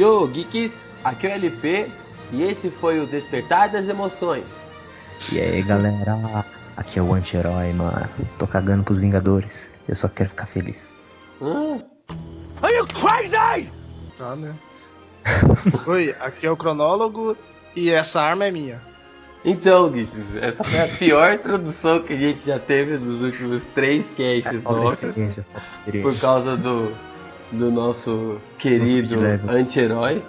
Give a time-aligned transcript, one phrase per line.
[0.00, 0.72] Yo, geeks,
[1.04, 1.86] aqui é o LP
[2.32, 4.46] e esse foi o Despertar das Emoções.
[5.30, 6.42] E aí, galera,
[6.74, 8.08] aqui é o anti-herói, mano.
[8.38, 9.68] Tô cagando pros Vingadores.
[9.86, 10.90] Eu só quero ficar feliz.
[11.42, 11.82] Hã?
[12.62, 13.70] Are you crazy?
[14.16, 14.54] Tá, né?
[15.86, 17.36] Oi, aqui é o cronólogo
[17.76, 18.80] e essa arma é minha.
[19.44, 24.10] Então, geeks, essa foi a pior introdução que a gente já teve nos últimos três
[24.16, 25.40] casts Falta nossos.
[26.02, 26.90] Por causa do,
[27.52, 28.86] do nosso querido
[29.50, 30.22] anti-herói.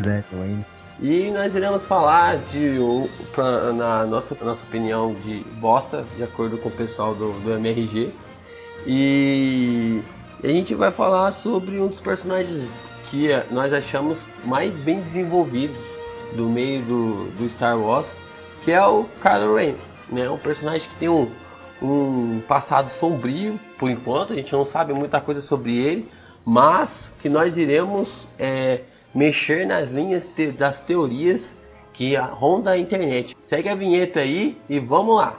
[0.00, 0.66] Level ainda.
[1.02, 6.58] E nós iremos falar de um, pra- na nossa, nossa opinião de bosta, de acordo
[6.58, 8.10] com o pessoal do, do MRG.
[8.86, 10.00] E
[10.42, 12.68] a gente vai falar sobre um dos personagens
[13.10, 15.76] que eh, nós achamos mais bem desenvolvidos
[16.34, 18.12] do meio do, do Star Wars,
[18.62, 19.74] que é o Kylo Ren,
[20.10, 20.28] né?
[20.30, 21.28] Um personagem que tem um,
[21.82, 26.08] um passado sombrio, por enquanto, a gente não sabe muita coisa sobre ele,
[26.44, 28.80] mas que nós iremos é,
[29.14, 31.54] mexer nas linhas te- das teorias
[31.92, 33.36] que a- rondam a internet.
[33.40, 35.38] Segue a vinheta aí e vamos lá!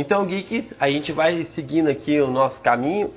[0.00, 3.12] Então, geeks, a gente vai seguindo aqui o nosso caminho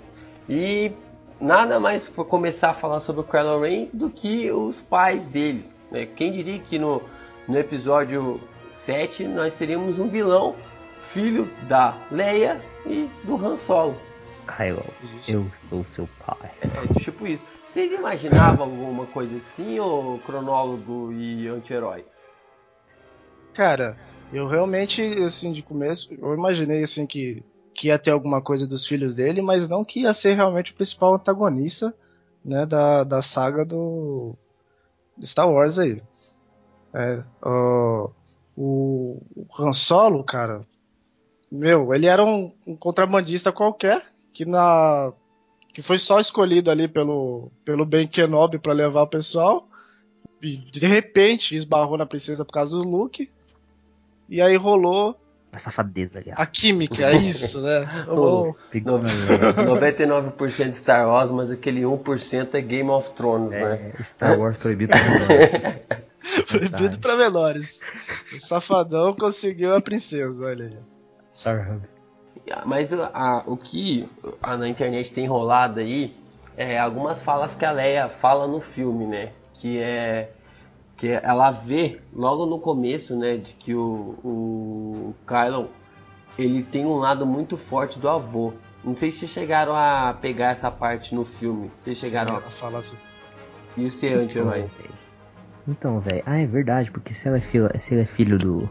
[0.49, 0.91] e
[1.39, 5.65] nada mais para começar a falar sobre o Kylo Ren do que os pais dele.
[5.89, 6.05] Né?
[6.05, 7.01] Quem diria que no,
[7.47, 8.37] no episódio
[8.85, 10.57] 7 nós teríamos um vilão,
[11.03, 13.95] filho da Leia e do Han Solo.
[14.45, 14.83] Kylo,
[15.25, 16.51] eu sou seu pai.
[16.59, 17.45] É, tipo isso.
[17.69, 22.03] Vocês imaginavam alguma coisa assim, ou cronólogo e anti-herói?
[23.53, 23.95] Cara,
[24.33, 27.43] eu realmente, assim, de começo, eu imaginei, assim, que,
[27.73, 30.75] que ia ter alguma coisa dos filhos dele, mas não que ia ser realmente o
[30.75, 31.93] principal antagonista,
[32.43, 34.35] né, da, da saga do,
[35.21, 36.01] Star Wars aí.
[36.93, 38.11] É, uh,
[38.55, 40.61] o, o Han Solo, cara,
[41.51, 45.13] meu, ele era um, um contrabandista qualquer, que na
[45.73, 49.67] que foi só escolhido ali pelo, pelo Ben Kenobi para levar o pessoal,
[50.39, 53.31] e de repente esbarrou na princesa por causa do Luke,
[54.29, 55.19] e aí rolou
[55.51, 56.31] A safadeza ali.
[56.31, 56.41] ó.
[56.41, 57.83] a química, é isso, né?
[58.07, 58.57] Rolou.
[58.71, 63.93] Pegou- 99% de Star Wars, mas aquele 1% é Game of Thrones, né?
[63.97, 66.47] É, Star Wars proibido pra menores.
[66.47, 67.79] Proibido pra menores.
[68.33, 70.77] O safadão conseguiu a princesa, olha aí.
[71.33, 71.81] Star Hub.
[72.65, 74.09] Mas a- a- o que
[74.41, 76.15] a- na internet tem rolado aí
[76.57, 79.31] é algumas falas que a Leia fala no filme, né?
[79.53, 80.31] Que é
[80.97, 85.69] que ela vê logo no começo, né, de que o, o Kylo
[86.37, 88.53] ele tem um lado muito forte do avô.
[88.83, 91.71] Não sei se chegaram a pegar essa parte no filme.
[91.83, 92.97] Vocês chegaram a Ela fala assim.
[93.77, 94.65] isso é anti-herói.
[95.67, 96.21] Então, velho.
[96.25, 98.69] Ah, é verdade, porque se, ela é filho, se ele é filho do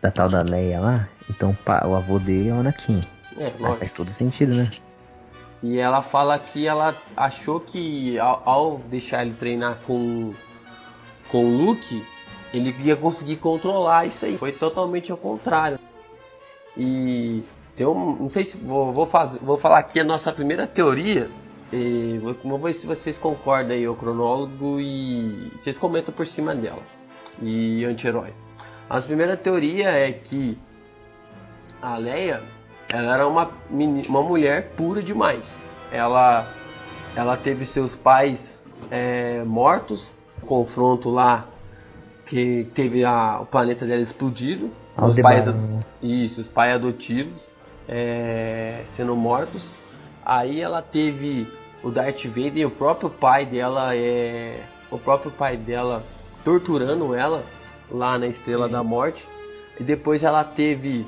[0.00, 3.00] da tal da Leia lá, então o pa- o avô dele é o Anakin.
[3.38, 4.70] É, Ah, faz todo sentido, né?
[5.62, 10.32] E ela fala que ela achou que ao, ao deixar ele treinar com,
[11.30, 12.04] com o Luke,
[12.52, 14.36] ele ia conseguir controlar isso aí.
[14.38, 15.78] Foi totalmente ao contrário.
[16.76, 17.42] E
[17.76, 21.28] eu não sei se vou, vou, fazer, vou falar aqui a nossa primeira teoria.
[21.72, 26.82] E vou- ver se vocês concordam aí, o cronólogo, e vocês comentam por cima dela.
[27.40, 28.32] E anti-herói.
[28.88, 30.58] A primeira teoria é que
[31.80, 32.42] a Leia
[32.88, 35.54] ela era uma, uma mulher pura demais.
[35.92, 36.44] Ela,
[37.14, 38.58] ela teve seus pais
[38.90, 40.10] é, mortos,
[40.50, 41.46] confronto lá
[42.26, 45.80] que teve a, o planeta dela explodido, os pais, Aldebaran.
[46.02, 47.34] isso, os pais adotivos
[47.88, 49.64] é, sendo mortos.
[50.24, 51.46] Aí ela teve
[51.84, 56.02] o Darth Vader e o próprio pai dela é o próprio pai dela
[56.44, 57.44] torturando ela
[57.88, 58.72] lá na Estrela Sim.
[58.72, 59.26] da Morte.
[59.78, 61.06] E depois ela teve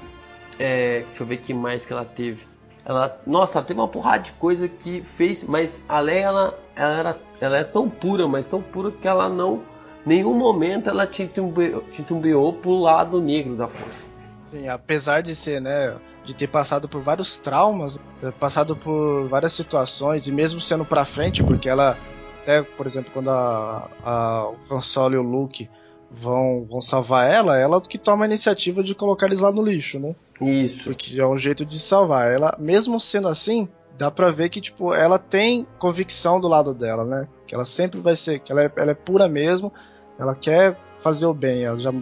[0.56, 2.46] é, deixa eu ver que mais que ela teve.
[2.84, 6.98] Ela, nossa, ela teve uma porrada de coisa que fez, mas a Leia ela, ela
[6.98, 9.62] era, ela é tão pura, mas tão pura que ela não,
[10.06, 14.12] nenhum momento ela titubeou, titubeou pro lado negro da força.
[14.50, 17.98] Sim, apesar de ser, né, de ter passado por vários traumas,
[18.38, 21.98] passado por várias situações e mesmo sendo pra frente, porque ela
[22.42, 25.68] até, por exemplo, quando a, a o Han Solo e o Luke
[26.12, 29.98] vão, vão salvar ela, ela que toma a iniciativa de colocar eles lá no lixo,
[29.98, 30.14] né?
[30.40, 30.84] Isso.
[30.84, 32.30] Porque é um jeito de salvar.
[32.30, 33.68] Ela, mesmo sendo assim,
[33.98, 37.28] dá pra ver que tipo ela tem convicção do lado dela, né?
[37.46, 39.72] Que ela sempre vai ser, que ela é, ela é pura mesmo.
[40.18, 41.64] Ela quer fazer o bem.
[41.64, 41.92] Ela já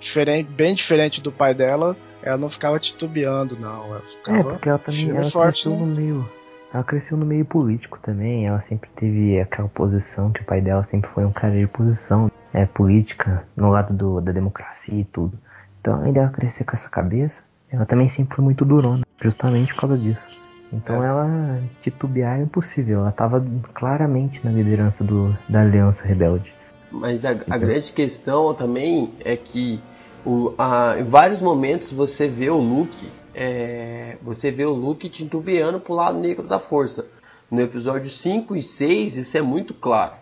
[0.00, 1.96] diferente, bem diferente do pai dela.
[2.22, 3.84] Ela não ficava titubeando, não.
[3.86, 5.78] Ela ficava É, porque ela também ela forte, cresceu né?
[5.78, 6.28] no meio.
[6.72, 8.46] Ela cresceu no meio político também.
[8.46, 12.30] Ela sempre teve aquela posição que o pai dela sempre foi um cara de posição
[12.52, 15.38] é, política, no lado do, da democracia e tudo.
[15.80, 19.80] Então, além dela crescer com essa cabeça, ela também sempre foi muito durona, justamente por
[19.80, 20.26] causa disso.
[20.72, 21.08] Então, É.
[21.08, 23.00] ela titubear é impossível.
[23.00, 26.52] Ela tava claramente na liderança do, da Aliança Rebelde.
[26.90, 29.80] Mas a, a grande questão também é que
[30.24, 35.80] o, a, em vários momentos você vê o Luke, é, você vê o Luke titubeando
[35.80, 37.06] pro lado negro da força.
[37.50, 40.14] No episódio 5 e 6 isso é muito claro.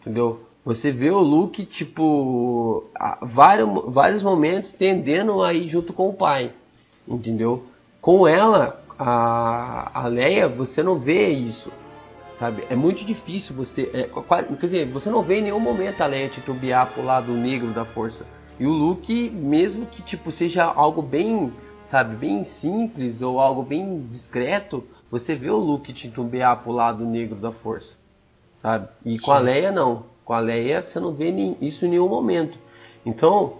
[0.00, 0.40] Entendeu?
[0.64, 2.84] Você vê o Luke, tipo,
[3.20, 6.52] vários, vários momentos tendendo a ir junto com o pai.
[7.06, 7.64] Entendeu?
[8.00, 11.72] Com ela, a, a Leia, você não vê isso.
[12.38, 12.64] Sabe?
[12.70, 13.90] É muito difícil você.
[13.92, 14.08] É,
[14.56, 17.84] quer dizer, você não vê em nenhum momento a Leia titubear pro lado negro da
[17.84, 18.26] força.
[18.58, 21.52] E o Luke, mesmo que tipo seja algo bem,
[21.86, 27.36] sabe, bem simples ou algo bem discreto, você vê o Luke titubear pro lado negro
[27.36, 27.96] da força.
[28.56, 28.88] Sabe?
[29.04, 29.32] E com Sim.
[29.32, 30.04] a Leia não.
[30.24, 31.30] Com a Leia você não vê
[31.60, 32.58] isso em nenhum momento.
[33.04, 33.54] Então,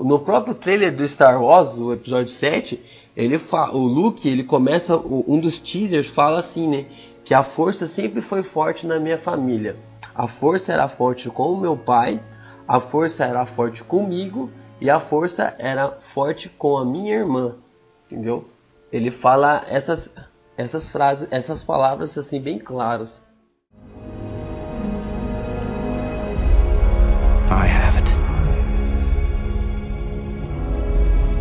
[0.00, 2.80] no próprio trailer do Star Wars, o episódio 7,
[3.18, 3.36] ele
[3.72, 6.86] o Luke, ele começa, um dos teasers fala assim, né?
[7.24, 9.76] Que a força sempre foi forte na minha família.
[10.14, 12.22] A força era forte com o meu pai,
[12.66, 14.48] a força era forte comigo
[14.80, 17.56] e a força era forte com a minha irmã.
[18.06, 18.48] Entendeu?
[18.92, 20.08] Ele fala essas,
[20.56, 23.20] essas frases, essas palavras assim bem claras.
[27.50, 28.08] I have it.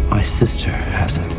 [0.10, 1.37] My sister has it.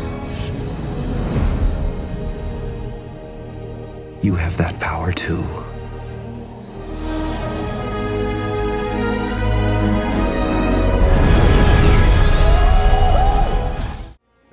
[4.21, 5.45] You have that power too.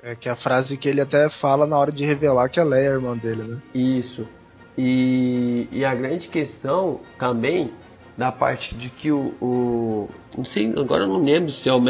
[0.01, 2.85] É que a frase que ele até fala na hora de revelar que a Leia
[2.85, 3.57] é a irmã dele, né?
[3.75, 4.25] Isso.
[4.77, 7.73] E, e a grande questão também
[8.15, 11.81] da parte de que o, o, não sei agora eu não lembro se é o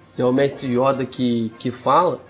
[0.00, 2.20] se é o mestre Yoda que, que fala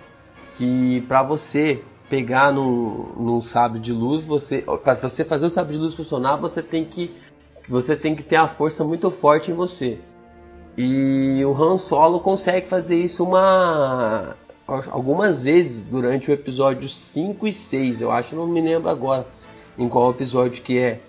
[0.58, 5.74] que para você pegar num, num sabre de luz, você para você fazer o sabre
[5.74, 7.14] de luz funcionar, você tem que
[7.68, 9.98] você tem que ter a força muito forte em você.
[10.76, 14.34] E o Han Solo consegue fazer isso uma
[14.66, 19.26] algumas vezes durante o episódio 5 e 6, eu acho, não me lembro agora
[19.78, 21.00] em qual episódio que é.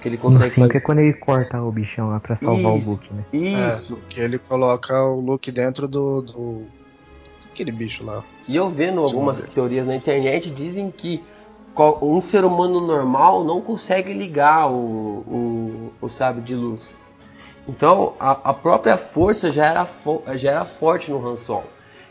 [0.00, 0.78] Que ele consegue no 5 fazer...
[0.78, 3.24] é quando ele corta o bichão lá pra salvar isso, o Luke, né?
[3.32, 3.94] Isso.
[3.94, 6.66] É, que ele coloca o Luke dentro do, do
[7.58, 8.22] aquele bicho lá.
[8.48, 11.20] E eu vendo algumas teorias na internet dizem que
[12.00, 14.74] um ser humano normal não consegue ligar o,
[15.26, 16.94] o, o sábio de luz.
[17.68, 19.88] Então a, a própria força já era,
[20.36, 21.66] já era forte no Han Solo.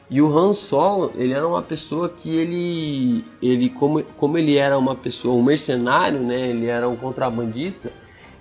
[0.09, 4.77] E o Han Solo, ele era uma pessoa que ele, ele como, como ele era
[4.77, 6.49] uma pessoa, um mercenário, né?
[6.49, 7.91] Ele era um contrabandista.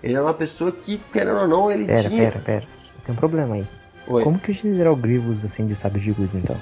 [0.00, 2.30] Ele era uma pessoa que, querendo ou não, ele pera, tinha...
[2.30, 2.66] Pera, pera, pera.
[3.04, 3.66] Tem um problema aí.
[4.06, 4.22] Oi.
[4.22, 6.56] Como que o General Grievous assim de sabre de luz então?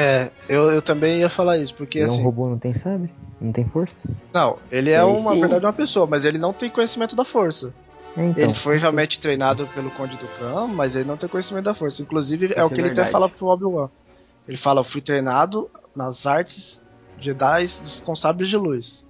[0.00, 2.18] É, eu, eu também ia falar isso, porque ele assim.
[2.18, 3.10] É um robô não tem sabre?
[3.40, 4.08] Não tem força?
[4.32, 5.40] Não, ele é uma sim.
[5.40, 7.74] verdade uma pessoa, mas ele não tem conhecimento da força.
[8.16, 11.64] É, então, ele foi realmente treinado pelo Conde do Khan, mas ele não tem conhecimento
[11.64, 12.00] da força.
[12.00, 13.88] Inclusive, é o que é ele até fala pro Obi-Wan.
[14.46, 16.80] Ele fala: Eu fui treinado nas artes
[17.18, 17.66] Jedi
[18.04, 19.04] com sabres de luz.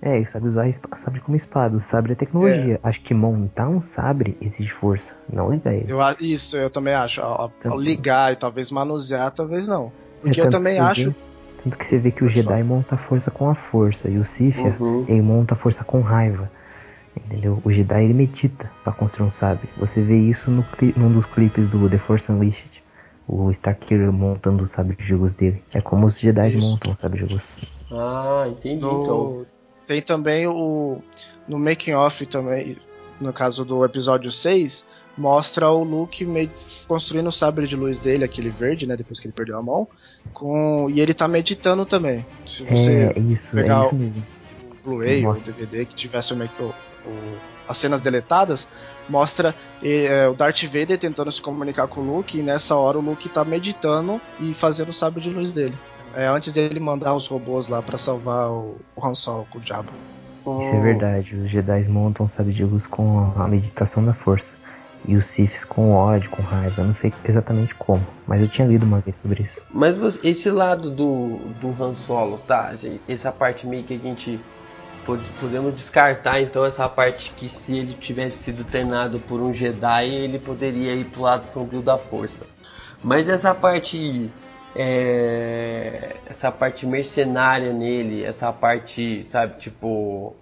[0.00, 1.76] É, ele sabe usar sabre como espada.
[1.76, 2.74] O sabre é tecnologia.
[2.74, 2.88] É.
[2.88, 5.90] Acho que montar um sabre exige força, não ligar ele.
[5.90, 7.20] Eu, isso, eu também acho.
[7.20, 9.90] Ao, ao ligar e talvez manusear, talvez não.
[10.20, 11.10] Porque é, eu também acho.
[11.10, 11.16] Vê,
[11.64, 14.08] tanto que você vê que o Jedi monta força com a força.
[14.08, 15.04] E o Sith, uhum.
[15.08, 16.50] ele monta força com raiva.
[17.16, 17.60] Entendeu?
[17.64, 19.68] O Jedi ele medita para construir um sabre.
[19.78, 20.64] Você vê isso no,
[20.96, 22.84] num dos clipes do The Force Unleashed.
[23.26, 25.62] O Starkiller montando o sabre de luz dele.
[25.74, 26.60] É como os Jedi isso.
[26.60, 27.72] montam o sabre de luz.
[27.90, 28.82] Ah, entendi.
[28.82, 29.02] No...
[29.02, 29.55] Então.
[29.86, 30.98] Tem também o.
[31.48, 32.76] No making off também,
[33.20, 34.84] no caso do episódio 6,
[35.16, 36.50] mostra o Luke meio
[36.88, 38.96] construindo o sabre de luz dele, aquele verde, né?
[38.96, 39.86] Depois que ele perdeu a mão.
[40.34, 40.90] Com...
[40.90, 42.26] E ele tá meditando também.
[42.46, 44.26] Se você é, isso, é pegar é isso mesmo.
[44.70, 46.74] o Blu-ray ou DVD que tivesse o make o,
[47.68, 48.66] as cenas deletadas,
[49.08, 53.00] mostra é, o Darth Vader tentando se comunicar com o Luke, e nessa hora o
[53.00, 55.76] Luke tá meditando e fazendo o sabre de luz dele.
[56.16, 59.60] É, antes dele mandar os robôs lá para salvar o, o Han Solo com o
[59.60, 59.92] diabo.
[60.62, 62.26] Isso é verdade, os Jedi montam
[62.64, 64.54] luz com a meditação da força.
[65.06, 66.80] E os Siths com ódio, com raiva.
[66.80, 69.60] Eu não sei exatamente como, mas eu tinha lido uma vez sobre isso.
[69.70, 72.72] Mas esse lado do, do Han Solo, tá?
[73.06, 74.40] Essa parte meio que a gente
[75.38, 80.38] podemos descartar então essa parte que se ele tivesse sido treinado por um Jedi, ele
[80.38, 82.46] poderia ir pro lado sombrio da força.
[83.04, 84.30] Mas essa parte
[84.76, 90.34] é, essa parte mercenária nele, essa parte, sabe, tipo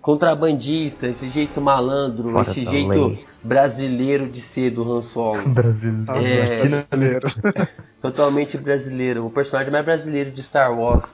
[0.00, 3.26] contrabandista, esse jeito malandro, Fora esse jeito lei.
[3.42, 5.42] brasileiro de ser do Han Solo.
[5.50, 6.26] brasileiro.
[6.26, 7.28] É, brasileiro.
[8.00, 11.04] totalmente brasileiro, o personagem mais brasileiro de Star Wars.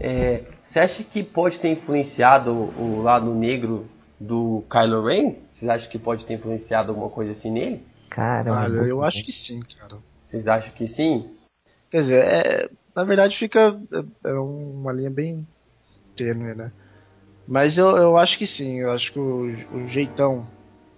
[0.00, 3.86] É, você acha que pode ter influenciado o lado negro
[4.18, 5.34] do Kylo Ren?
[5.52, 7.84] Vocês acham que pode ter influenciado alguma coisa assim nele?
[8.08, 9.96] Cara, Olha, eu acho que sim, cara.
[10.24, 11.28] Vocês acham que sim?
[11.90, 13.78] Quer dizer, é, na verdade fica
[14.24, 15.46] é, é uma linha bem
[16.16, 16.72] tênue, né?
[17.46, 20.46] Mas eu, eu acho que sim, eu acho que o, o jeitão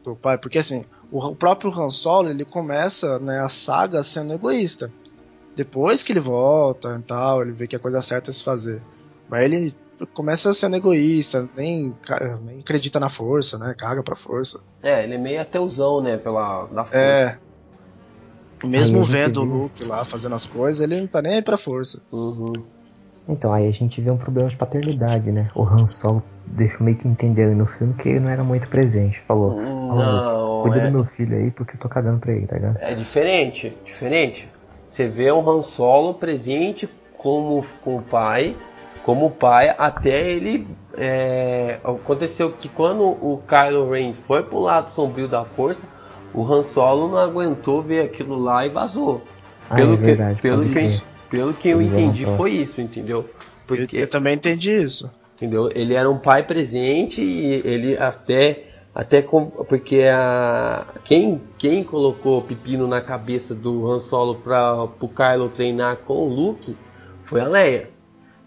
[0.05, 4.35] do pai, porque assim, o, o próprio Han Solo ele começa né, a saga sendo
[4.35, 4.93] egoísta.
[5.55, 8.83] Depois que ele volta e tal, ele vê que a coisa certa é se fazer.
[9.29, 9.75] Mas ele
[10.15, 11.95] começa sendo egoísta, nem,
[12.43, 13.75] nem acredita na força, né?
[13.77, 14.61] Caga pra força.
[14.83, 16.17] É, ele é meio ateuzão, né?
[16.17, 16.99] Pela, da força.
[16.99, 17.39] É.
[18.69, 19.45] Mesmo vendo o.
[19.45, 22.03] Luke lá fazendo as coisas, ele não tá nem aí pra força.
[22.13, 22.53] Uhum.
[23.29, 25.49] Então, aí a gente vê um problema de paternidade, né?
[25.55, 28.69] O Han Solo deixou meio que entender aí no filme que ele não era muito
[28.69, 29.21] presente.
[29.29, 32.33] Falou, "Ó, Não, Luke, cuida é, do meu filho aí porque eu tô cagando pra
[32.33, 32.79] ele, tá ligado?
[32.81, 34.49] é diferente, diferente.
[34.89, 38.57] Você vê um Han Solo presente como com o pai,
[39.05, 40.67] como pai, até ele
[40.99, 45.87] é, aconteceu que quando o Kylo Ren foi pro lado sombrio da força,
[46.35, 49.23] o Han Solo não aguentou ver aquilo lá e vazou.
[49.71, 50.41] Ah, Pelo é que, verdade.
[50.43, 53.19] pelo pode que, pelo que eu Eles entendi foi isso, entendeu?
[53.19, 53.31] Eu,
[53.67, 55.11] Porque eu também entendi isso.
[55.37, 55.71] entendeu?
[55.75, 62.39] Ele era um pai presente e ele até até com, porque a quem quem colocou
[62.39, 66.77] o pepino na cabeça do Han Solo para o Kylo treinar com o Luke
[67.23, 67.91] foi a Leia.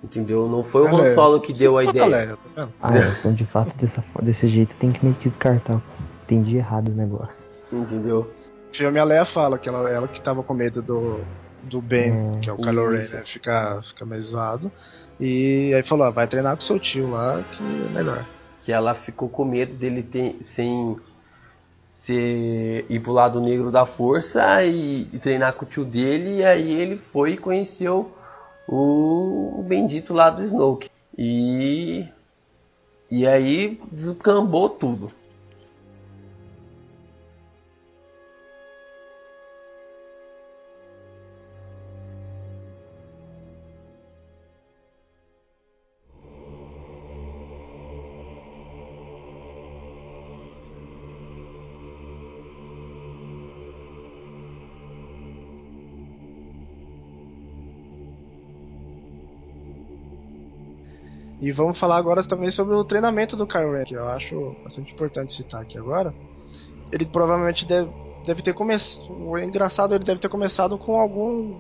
[0.04, 0.48] Entendeu?
[0.48, 1.16] Não foi o Han.
[1.16, 2.06] Solo que deu a ideia.
[2.06, 2.70] Leia, tá?
[2.80, 5.82] Ah, é, então de fato dessa, desse jeito tem que que descartar.
[6.24, 7.48] Entendi errado o negócio.
[7.82, 8.32] Entendeu?
[8.72, 11.20] O filme a Leia fala que ela, ela que tava com medo do,
[11.64, 13.24] do Ben, É, que é o Kylo Ren, né?
[13.26, 14.72] Ficar, ficar meio zoado.
[15.20, 18.26] E aí falou, ah, vai treinar com seu tio lá, que é melhor.
[18.62, 20.98] Que ela ficou com medo dele ter, sem
[22.00, 26.38] ser, ir pro lado negro da força e, e treinar com o tio dele.
[26.40, 28.12] E aí ele foi e conheceu
[28.68, 30.90] o, o bendito lá do Snoke.
[31.18, 32.06] E,
[33.10, 35.12] e aí descambou tudo.
[61.46, 64.92] E vamos falar agora também sobre o treinamento do Kylo Ren, que eu acho bastante
[64.92, 66.12] importante citar aqui agora.
[66.92, 67.88] Ele provavelmente deve,
[68.26, 69.14] deve ter começado.
[69.14, 71.54] O engraçado, ele deve ter começado com algum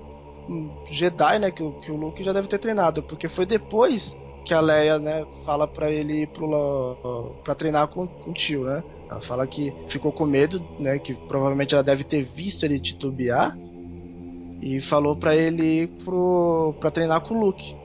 [0.49, 1.51] um Jedi, né?
[1.51, 4.97] Que, o- que o Luke já deve ter treinado, porque foi depois que a Leia,
[4.97, 8.83] né, fala pra ele ir pro, pra treinar com, com o tio, né?
[9.07, 10.97] Ela fala que ficou com medo, né?
[10.97, 13.55] Que provavelmente ela deve ter visto ele titubear
[14.63, 17.84] e falou pra ele ir pro, pra treinar com o Luke.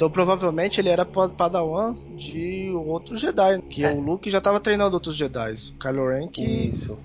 [0.00, 3.92] Então provavelmente ele era pa- padawan de outro Jedi, que É.
[3.92, 5.52] o Luke já tava treinando outros Jedi.
[5.74, 6.96] O Kylo Ren que, Isso.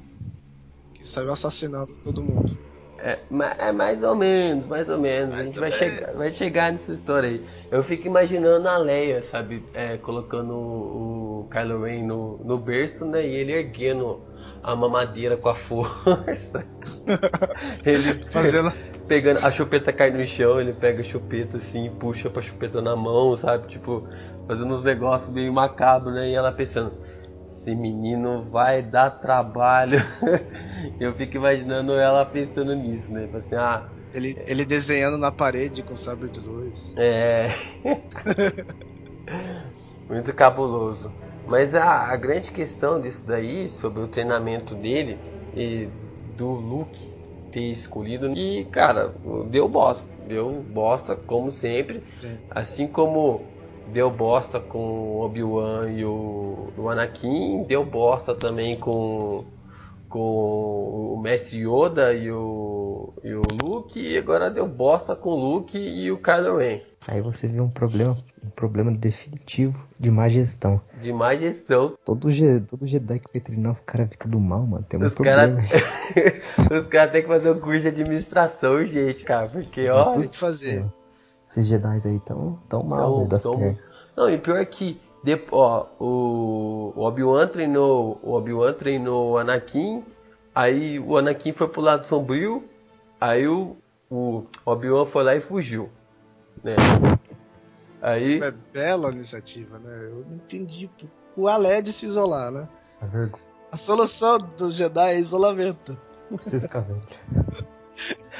[0.93, 2.57] que saiu assassinando todo mundo.
[2.97, 3.19] É,
[3.59, 5.33] é mais ou menos, mais ou menos.
[5.33, 5.95] a Mais gente ou vai, menos.
[5.97, 7.45] chegar, vai chegar nessa história aí.
[7.69, 9.61] Eu fico imaginando a Leia, sabe?
[9.73, 13.27] é, colocando o, o Kylo Ren no, no berço, né?
[13.27, 14.21] E ele erguendo
[14.63, 16.65] a mamadeira com a força.
[17.85, 18.73] ele Fazendo.
[19.07, 22.95] Pegando a chupeta cai no chão, ele pega a chupeta assim, puxa pra chupeta na
[22.95, 23.67] mão, sabe?
[23.67, 24.07] Tipo,
[24.47, 26.29] fazendo uns negócios meio macabros, né?
[26.29, 26.93] E ela pensando,
[27.47, 29.99] esse menino vai dar trabalho.
[30.99, 33.25] Eu fico imaginando ela pensando nisso, né?
[33.25, 36.93] Tipo assim, ah, Ele, ele desenhando na parede com sabre de luz.
[36.97, 37.49] é.
[40.09, 41.11] Muito cabuloso.
[41.47, 45.89] Mas a, a grande questão disso daí, sobre o treinamento dele e
[46.35, 47.14] do Luke
[47.55, 49.13] ter escolhido, que, cara,
[49.49, 50.05] deu bosta.
[50.27, 52.01] Deu bosta, como sempre.
[52.01, 52.37] Sim.
[52.49, 53.39] Assim como
[53.87, 59.45] deu bosta com o Obi-Wan e o, o Anakin, deu bosta também com,
[60.15, 65.35] com o Mestre Yoda e o, e o Luke, e agora deu bosta com o
[65.35, 66.79] Luke e o Kylo Ren.
[67.05, 70.79] Aí você vê um problema, um problema definitivo de má gestão.
[71.01, 71.97] De má gestão.
[72.05, 72.29] Todo,
[72.65, 74.85] todo Jedi que vai treinar, os caras ficam do mal, mano.
[74.85, 75.57] Tem um Os problema.
[75.61, 80.13] caras os cara têm que fazer um curso de administração, gente, cara, porque ó.
[80.13, 80.85] Tem que fazer.
[81.43, 83.77] Esses Jedi aí tão, tão mal Tão- né, das tão-.
[84.15, 90.03] Não, e pior que depo- ó, o, o Obi-Wan treinou, o Obi-Wan treinou o Anakin,
[90.53, 92.63] aí o Anakin foi pro lado sombrio,
[93.19, 93.75] aí o,
[94.09, 95.89] o Obi-Wan foi lá e fugiu,
[96.63, 96.75] né?
[98.01, 99.99] Aí, É bela iniciativa, né?
[100.03, 100.87] Eu não entendi
[101.35, 102.69] o Aled se isolar, né?
[103.01, 103.43] A vergonha.
[103.71, 105.97] A solução do Jedi é isolamento.
[106.29, 107.65] Velho.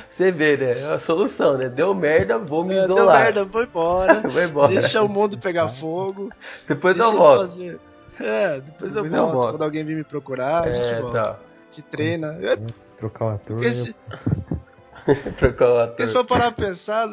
[0.09, 0.71] você vê, né?
[0.79, 1.69] É a solução, né?
[1.69, 3.23] Deu merda, vou me É, deu isolar.
[3.23, 4.21] merda, vou embora.
[4.27, 4.73] Vou embora.
[4.73, 6.29] Deixa o mundo pegar fogo.
[6.67, 7.39] Depois eu eu volto.
[7.41, 7.79] fazer.
[8.19, 9.33] É, depois eu Depois eu volto.
[9.33, 9.49] volto.
[9.51, 11.21] Quando alguém vir me procurar, a gente É, volta.
[11.23, 11.39] tá.
[11.71, 12.37] que treina.
[12.41, 12.57] É,
[12.97, 13.63] Trocar o ator.
[13.63, 13.93] esse,
[15.37, 15.87] Trocar o ator.
[15.89, 17.07] porque se for parar pra pensar,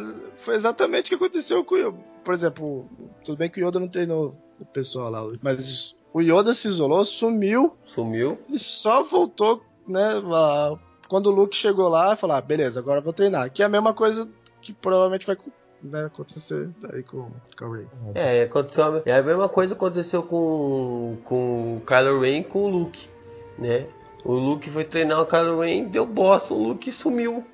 [0.44, 1.98] foi exatamente o que aconteceu com o Yoda.
[2.24, 2.87] Por exemplo,
[3.24, 7.05] tudo bem que o Yoda não treinou o pessoal lá, mas o Yoda se isolou,
[7.05, 8.38] sumiu Sumiu.
[8.48, 10.14] e só voltou, né?
[10.24, 10.78] lá-
[11.12, 13.51] quando o Luke chegou lá e falou: ah, beleza, agora eu vou treinar.
[13.51, 14.27] Que é a mesma coisa
[14.62, 15.37] que provavelmente vai,
[15.83, 17.87] vai acontecer aí com, com a Rey.
[18.14, 22.44] É, aconteceu a, é a mesma coisa que aconteceu com, com o Kylo Ren e
[22.44, 23.11] com o Luke,
[23.59, 23.85] né?
[24.25, 27.44] O Luke foi treinar o Kylo Ren, deu bosta, o Luke sumiu.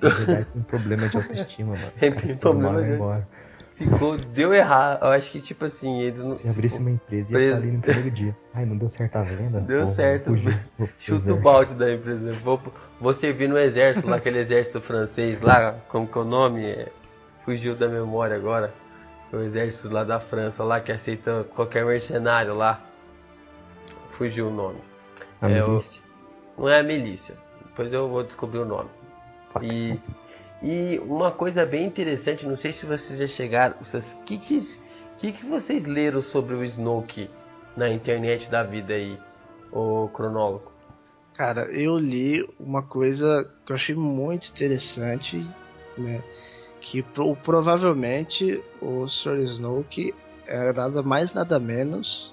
[0.00, 0.10] Tem
[0.56, 1.88] um problema de autoestima, mano.
[1.94, 3.28] O Tem cara problema de- embora.
[3.76, 5.02] Ficou, deu errado.
[5.04, 6.32] Eu acho que, tipo assim, eles não.
[6.32, 7.48] Se abrisse tipo, uma empresa, ia preso.
[7.56, 8.36] estar ali no primeiro dia.
[8.54, 9.60] Ai, não deu certo a venda?
[9.60, 10.24] Deu Porra, certo.
[10.30, 10.54] Fugiu.
[10.98, 12.32] Chuta o balde da empresa.
[12.42, 12.58] Vou,
[13.00, 16.64] vou servir no exército, lá, aquele exército francês lá, como que é o nome?
[16.66, 16.88] É,
[17.44, 18.72] fugiu da memória agora.
[19.32, 22.80] O exército lá da França, lá que aceita qualquer mercenário lá.
[24.12, 24.78] Fugiu o nome.
[25.40, 26.02] A É, o- milícia.
[26.56, 27.34] Não é a milícia.
[27.66, 28.88] Depois eu vou descobrir o nome.
[29.62, 29.98] E,
[30.62, 33.74] e uma coisa bem interessante, não sei se vocês já chegaram.
[33.80, 34.38] O que,
[35.18, 37.28] que, que vocês leram sobre o Snoke
[37.76, 39.18] na internet da vida aí,
[39.72, 40.72] o cronólogo?
[41.36, 45.46] Cara, eu li uma coisa que eu achei muito interessante,
[45.98, 46.22] né?
[46.80, 49.38] Que pro- provavelmente o Sr.
[49.44, 50.14] Snoke
[50.46, 52.32] era nada mais nada menos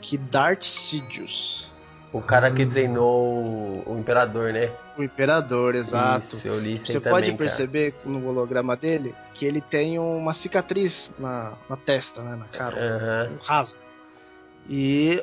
[0.00, 1.68] que Darth Sidious,
[2.12, 4.70] O cara que treinou o, Imperador, né?
[4.96, 6.36] o Imperador, exato.
[6.36, 7.38] Isso, eu li Você também, pode cara.
[7.38, 12.34] perceber no holograma dele que ele tem uma cicatriz na, na testa, né?
[12.34, 13.32] Na cara, Aham.
[13.34, 13.78] um rasgo.
[14.68, 15.22] E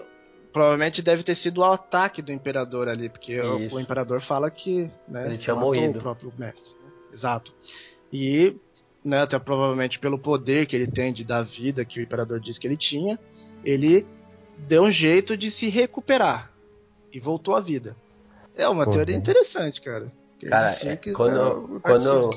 [0.58, 4.90] provavelmente deve ter sido o ataque do Imperador ali, porque o, o Imperador fala que
[5.08, 6.00] né, Ele tinha matou morrido.
[6.00, 6.72] o próprio mestre.
[6.84, 6.90] né?
[7.14, 7.54] Exato.
[8.12, 8.56] E
[9.06, 12.60] né, até provavelmente pelo poder que ele tem de dar vida, que o Imperador disse
[12.60, 13.20] que ele tinha,
[13.64, 14.06] ele
[14.58, 16.52] deu um jeito de se recuperar
[17.14, 17.96] e voltou à vida.
[18.56, 20.12] É uma Pô, teoria interessante, cara.
[20.50, 22.30] Cara, é, quando- Darth quando.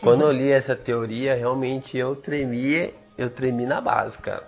[0.00, 4.46] Quando eu li essa teoria, realmente eu tremi, eu tremi na base, cara.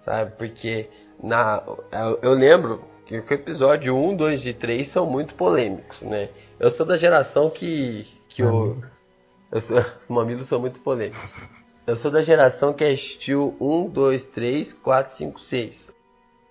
[0.00, 0.32] Sabe?
[0.36, 0.88] Porque
[1.22, 6.30] na, eu, eu lembro que o episódio 1, 2 e 3 são muito polêmicos, né?
[6.58, 8.06] Eu sou da geração que.
[8.28, 9.08] que o, Amigos.
[9.50, 11.50] eu sou, os mamilos são muito polêmicos.
[11.86, 15.92] Eu sou da geração que assistiu 1, 2, 3, 4, 5, 6.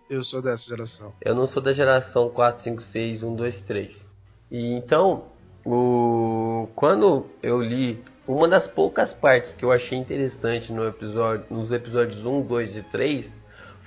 [0.09, 1.13] Eu sou dessa geração.
[1.21, 4.05] Eu não sou da geração 4, 5, 6, 1, 2, 3.
[4.51, 5.23] E então,
[5.65, 6.67] o...
[6.75, 12.25] quando eu li uma das poucas partes que eu achei interessante no episódio, nos episódios
[12.25, 13.40] 1, 2 e 3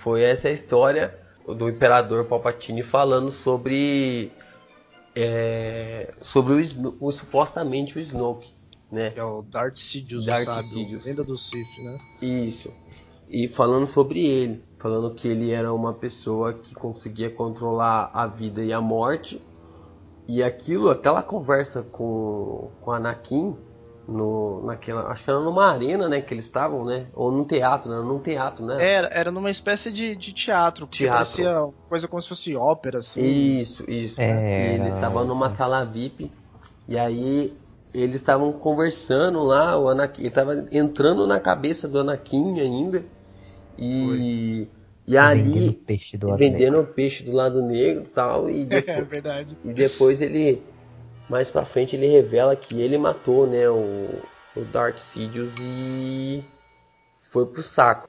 [0.04, 4.30] foi essa história do Imperador Palpatine falando sobre
[5.16, 8.52] é, sobre o, o- supostamente o Snoke,
[8.92, 9.10] né?
[9.10, 10.68] Que é o Darth Sidious, Darth sabe?
[10.68, 11.04] Sidious.
[11.06, 11.98] Lenda do Sith, né?
[12.28, 12.70] Isso.
[13.30, 18.62] E falando sobre ele, falando que ele era uma pessoa que conseguia controlar a vida
[18.62, 19.40] e a morte.
[20.28, 23.56] E aquilo, aquela conversa com com Anakin
[24.08, 27.08] no naquela, acho que era numa arena, né, que eles estavam, né?
[27.14, 27.98] Ou num teatro, né?
[28.06, 28.90] Num teatro, né?
[28.96, 31.08] Era, era numa espécie de, de teatro, porque Teatro.
[31.08, 31.52] parecia
[31.88, 33.52] coisa como se fosse ópera, assim.
[33.60, 34.20] Isso, isso.
[34.20, 36.30] É, E eles era- estavam numa sala VIP
[36.88, 37.56] e aí
[37.92, 43.04] eles estavam conversando lá, o Anakin estava entrando na cabeça do Anakin ainda.
[43.78, 44.68] E
[45.06, 49.02] e ali Vendendo peixe do vendendo o peixe do lado negro e tal e É
[49.02, 49.58] depois, verdade.
[49.64, 50.73] e depois ele
[51.28, 54.08] mais pra frente ele revela que ele matou né o,
[54.56, 56.42] o Darth Sidious e
[57.30, 58.08] foi pro saco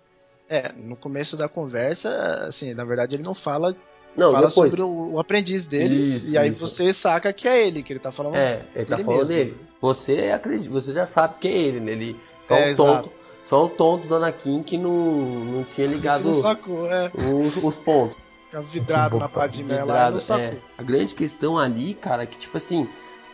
[0.50, 2.10] É, no começo da conversa,
[2.48, 3.76] assim, na verdade ele não fala,
[4.16, 6.60] não fala depois sobre o, o aprendiz dele, Isso, e aí isso.
[6.60, 8.36] você saca que é ele, que ele tá falando.
[8.36, 9.34] é ele tá Ele falando mesmo.
[9.34, 11.92] dele você acredita você já sabe que é ele né?
[11.94, 13.12] ele só É, um tonto exato.
[13.48, 17.12] só um tonto do Anakin que não não tinha ligado não sacou, é.
[17.16, 20.44] os, os pontos Fica vidrado na Padmé lá não sacou.
[20.46, 20.58] é.
[20.78, 22.88] A grande questão ali, cara, é que tipo assim,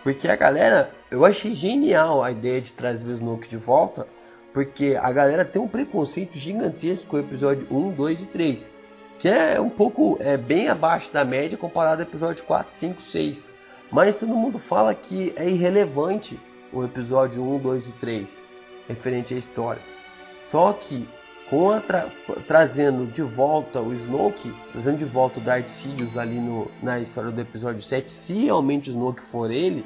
[0.04, 4.08] porque a galera, eu achei genial a ideia de trazer o Snoke de volta,
[4.54, 8.70] porque a galera tem um preconceito gigantesco com o episódio 1, 2 e 3,
[9.20, 13.48] que é um pouco, é bem abaixo da média comparado ao episódio 4, 5, 6.
[13.92, 16.40] Mas todo mundo fala que é irrelevante
[16.74, 18.44] o episódio 1, 2 e 3,
[18.88, 19.82] referente à história.
[20.40, 21.08] Só que
[21.52, 22.08] com a tra-
[22.48, 27.30] trazendo de volta o Snoke, trazendo de volta o Darth Sidious ali no, na história
[27.30, 29.86] do episódio 7, se realmente o Snoke for ele,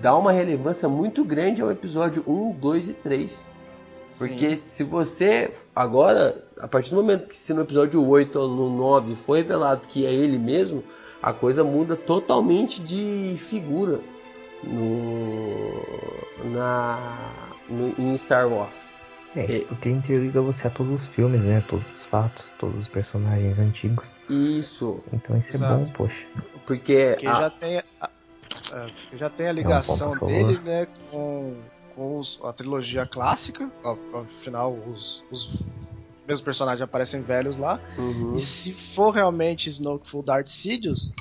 [0.00, 3.46] dá uma relevância muito grande ao episódio 1, 2 e 3.
[4.18, 8.76] Porque se você agora, a partir do momento que se no episódio 8 ou no
[8.76, 10.82] 9 foi revelado que é ele mesmo,
[11.22, 14.00] a coisa muda totalmente de figura
[14.64, 16.98] no, na,
[17.68, 18.85] no, em Star Wars.
[19.36, 21.62] É, porque interliga você a todos os filmes, né?
[21.68, 24.08] Todos os fatos, todos os personagens antigos.
[24.30, 25.00] Isso.
[25.12, 25.84] Então isso é Exato.
[25.84, 26.26] bom, poxa.
[26.66, 30.46] Porque, Porque a- já tem a, a- já tem a Não, ligação por favor.
[30.46, 31.56] dele, né, com,
[31.94, 33.70] com os- a trilogia clássica.
[34.14, 35.62] Afinal, os, os
[36.26, 37.78] mesmos personagens aparecem velhos lá.
[37.98, 38.32] Uhum.
[38.34, 41.12] E se for realmente Snoke for Darth Sidious,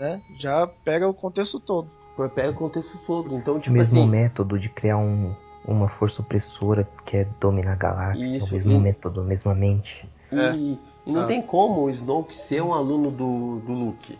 [0.00, 1.88] né, já pega o contexto todo.
[2.34, 3.36] pega o contexto todo.
[3.36, 4.08] Então, O tipo mesmo assim.
[4.10, 5.32] método de criar um,
[5.72, 9.24] uma força opressora que é dominar a galáxia, é Isso, o mesmo e- método, a
[9.24, 10.08] mesma mente.
[10.32, 10.72] É, E,
[11.06, 11.26] e não sabe?
[11.28, 14.18] tem como o Snoke ser um aluno do, do Luke.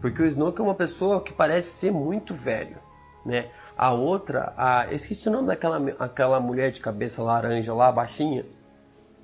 [0.00, 2.76] Porque o Snoke é uma pessoa que parece ser muito velho,
[3.26, 3.48] né?
[3.76, 8.44] A outra, a, eu esqueci o nome daquela aquela mulher de cabeça laranja lá, baixinha.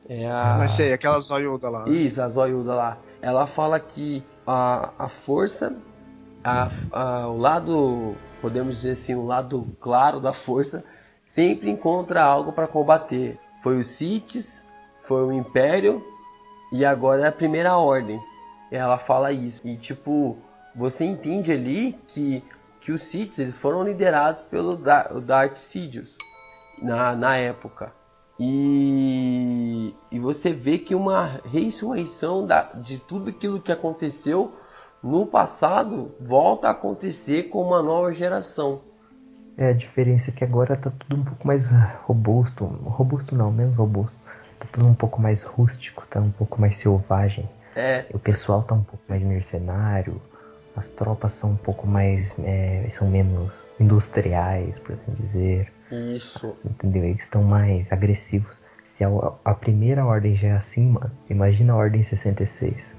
[0.09, 0.57] É a...
[0.59, 1.85] Mas sei, aquela zoiuda lá.
[1.87, 1.93] né?
[1.93, 2.99] Isso, a Zoiuda lá.
[3.23, 5.75] Ela fala que a, a força,
[6.45, 10.85] a, a- o lado, podemos dizer assim, o lado claro da força,
[11.35, 13.41] sempre encontra algo para combater.
[13.61, 14.63] Foi o Siths,
[15.01, 16.01] foi o Império
[16.73, 18.23] e agora é a Primeira Ordem.
[18.71, 19.67] Ela fala isso.
[19.67, 20.37] E tipo,
[20.77, 22.41] você entende ali que,
[22.81, 26.17] que os Siths eles foram liderados pelo Dar o Darth Sidious
[26.81, 27.93] na, na época.
[28.39, 34.53] E, e você vê que uma ressurreição da, de tudo aquilo que aconteceu
[35.03, 38.94] no passado volta a acontecer com uma nova geração.
[39.57, 41.69] É, a diferença é que agora tá tudo um pouco mais
[42.05, 42.65] robusto.
[42.65, 44.15] Robusto não, menos robusto.
[44.59, 47.49] Tá tudo um pouco mais rústico, tá um pouco mais selvagem.
[47.77, 50.21] É, O pessoal tá um pouco mais mercenário.
[50.77, 52.35] As tropas são um pouco mais.
[52.43, 55.73] é, são menos industriais, por assim dizer.
[55.91, 56.57] isso.
[56.65, 57.05] Entendeu?
[57.05, 58.61] Eles estão mais agressivos.
[58.85, 59.09] Se a,
[59.45, 62.95] a primeira ordem já é assim, mano, imagina a ordem 66.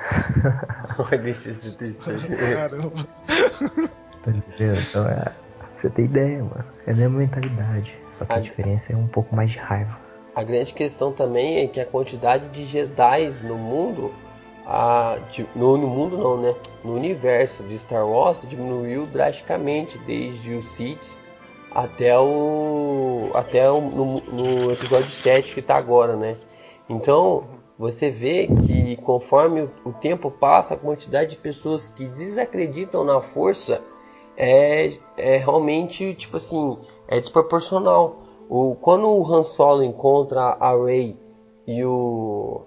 [0.98, 2.24] Ordem 66.
[2.38, 3.06] Caramba.
[4.22, 4.78] Tá entendendo?
[4.88, 5.32] Então é.
[5.76, 6.64] Você tem ideia, mano.
[6.86, 7.94] É a mesma mentalidade.
[8.12, 8.40] Só que a Ah.
[8.40, 9.98] diferença é um pouco mais de raiva.
[10.34, 14.12] A grande questão também é que a quantidade de Jedi no mundo,
[14.66, 15.16] a,
[15.56, 16.54] no, no mundo não, né?
[16.84, 21.18] No universo de Star Wars diminuiu drasticamente desde os Sith
[21.74, 26.36] até o até o, no, no episódio 7 que tá agora, né?
[26.88, 27.44] Então
[27.78, 33.20] você vê que conforme o, o tempo passa, a quantidade de pessoas que desacreditam na
[33.20, 33.80] força
[34.42, 38.22] é, é realmente tipo assim é desproporcional.
[38.48, 41.16] O, quando o Han Solo encontra a Rey
[41.66, 42.62] e o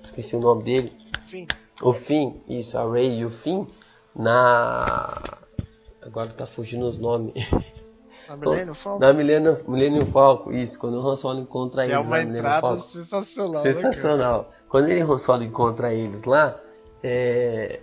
[0.00, 0.92] esqueci o nome dele,
[1.24, 1.48] Enfim,
[1.82, 3.66] o Finn, isso, a Rey e o Finn
[4.14, 5.20] na
[6.00, 7.34] agora tá fugindo os nomes.
[8.28, 11.96] a Millennium Falcon, Na Millennium, Millennium Falcon, isso, quando o Han Solo encontra que eles
[11.96, 12.82] é uma na entrada Falcon.
[12.82, 13.72] sensacional, né?
[13.72, 14.50] Sensacional.
[14.68, 16.58] Quando ele Han Solo encontra eles lá,
[17.02, 17.80] é,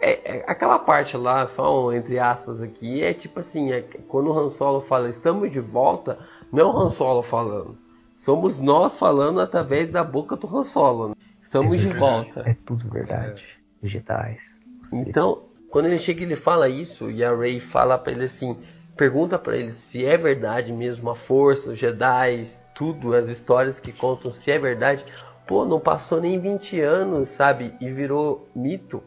[0.00, 4.32] é- é- aquela parte lá, só um entre aspas aqui, é tipo assim, é, quando
[4.32, 6.18] o Han Solo fala estamos de volta,
[6.52, 7.76] não é o Han Solo falando.
[8.14, 11.08] Somos nós falando através da boca do Han Solo.
[11.08, 11.14] né?
[11.40, 12.42] Estamos de volta.
[12.46, 13.42] É tudo verdade.
[13.82, 14.38] Os Jedi.
[14.82, 15.08] os Sith.
[15.08, 18.56] Então, quando ele chega ele fala isso e a Rey fala pra ele assim,
[18.96, 23.92] pergunta pra ele se é verdade mesmo a força, os Jedi, tudo, as histórias que
[23.92, 25.04] contam se é verdade.
[25.46, 27.74] Pô, não passou nem 20 anos, sabe?
[27.80, 29.02] E virou mito,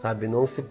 [0.00, 0.26] sabe?
[0.26, 0.64] Não se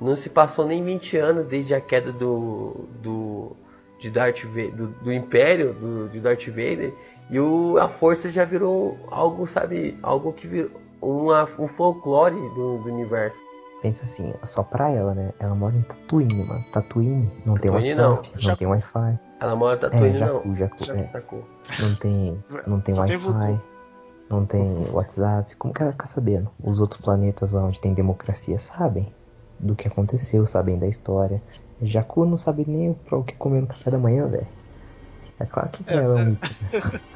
[0.00, 3.56] não se passou nem 20 anos desde a queda do do
[4.00, 6.94] de Darth Vader, do, do Império, do, de Darth Vader,
[7.30, 10.70] e o, a força já virou algo, sabe, algo que virou
[11.02, 13.38] uma, um folclore do, do universo.
[13.82, 15.32] Pensa assim, só pra ela, né?
[15.38, 16.60] Ela mora em Tatooine, mano.
[16.72, 18.48] Tatooine não tem WhatsApp, não.
[18.48, 19.18] não, tem Wi-Fi.
[19.40, 20.56] Ela mora em É, Tatooine, Jakku, não.
[20.56, 21.02] Jakku, Já- é.
[21.04, 21.44] Sacou?
[21.78, 23.60] Não tem, não tem Wi-Fi.
[24.30, 25.54] Não tem WhatsApp.
[25.56, 26.50] Como que ela fica sabendo?
[26.62, 29.12] Os outros planetas lá onde tem democracia sabem
[29.58, 31.42] do que aconteceu, sabem da história.
[31.82, 34.46] Jakku não sabe nem pra o que comer no café da manhã, velho.
[35.38, 36.24] É claro que É, ela é é.
[36.24, 36.48] um mito.
[36.72, 37.00] né?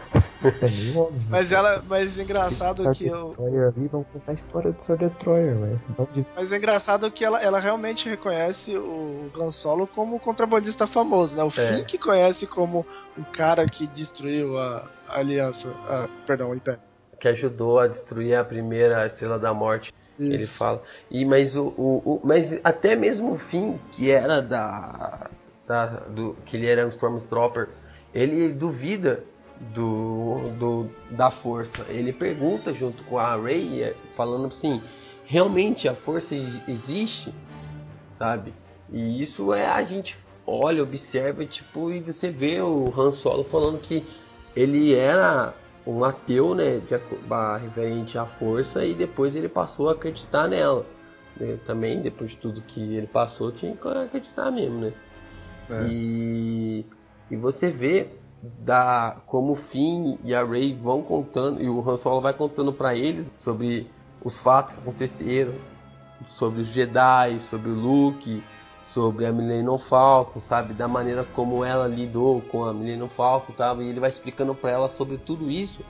[0.44, 1.22] É óbvio.
[1.28, 4.96] Mas ela, mas engraçado Star que eu, Destroyer ali, vamos contar a história do Star
[4.96, 5.80] Destroyer, velho.
[5.90, 10.86] Então, de- mas é engraçado que ela, ela realmente reconhece o Han Solo como contrabandista
[10.86, 11.42] famoso, né?
[11.42, 11.50] O É.
[11.50, 12.86] Finn que conhece como
[13.18, 16.80] o cara que destruiu a, a aliança, a, perdão, o Império.
[17.24, 19.90] Que ajudou a destruir a primeira Estrela da Morte.
[20.18, 20.58] Ele Isso.
[20.58, 20.82] fala.
[21.10, 25.30] E mas o, o, o- mas até mesmo o Finn, que era da,
[25.66, 27.70] da do que ele era um Stormtrooper,
[28.12, 29.24] ele duvida
[29.72, 31.86] do, do da força.
[31.88, 34.82] Ele pergunta junto com a Rey, eh, falando assim,
[35.24, 37.32] realmente a força ex- existe,
[38.12, 38.52] sabe?
[38.92, 40.14] E isso é a gente
[40.46, 44.04] olha, observa, tipo, e você vê o Han Solo falando que
[44.54, 45.54] ele era
[45.86, 50.86] um ateu, né, de, ba- referente à força, e depois ele passou a acreditar nela.
[51.38, 51.58] né?
[51.66, 54.92] Também, depois de tudo que ele passou, tinha que acreditar mesmo, né?
[55.70, 55.86] É.
[55.88, 56.86] E,
[57.30, 58.08] e você vê
[58.42, 62.72] da, como o Finn e a Rey vão contando, e o Han Solo vai contando
[62.72, 63.90] pra eles sobre
[64.22, 65.52] os fatos que aconteceram,
[66.26, 68.42] sobre os Jedi, sobre o Luke,
[68.94, 73.74] sobre a Millennium Falcon, sabe, da maneira como ela lidou com a Millennium Falcon, tá?
[73.80, 75.84] E ele vai explicando para ela sobre tudo isso.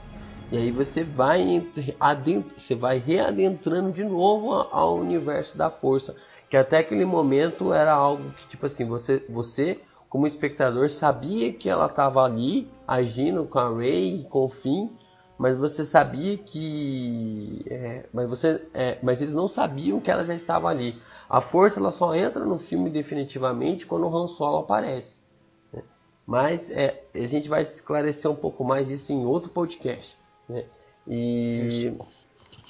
[0.51, 1.67] E aí você vai
[2.01, 6.17] adentro, você vai readentrando de novo ao universo da força,
[6.49, 11.69] que até aquele momento era algo que tipo assim, você você como espectador sabia que
[11.69, 14.89] ela estava ali agindo com a Rey, com o Finn,
[15.37, 20.35] mas você sabia que, é, mas você, é, mas eles não sabiam que ela já
[20.35, 21.01] estava ali.
[21.29, 25.17] A força ela só entra no filme definitivamente quando o Han Solo aparece.
[25.73, 25.83] Né?
[26.25, 30.17] Mas é, a gente vai esclarecer um pouco mais isso em outro podcast.
[30.49, 30.65] Né?
[31.07, 31.97] E,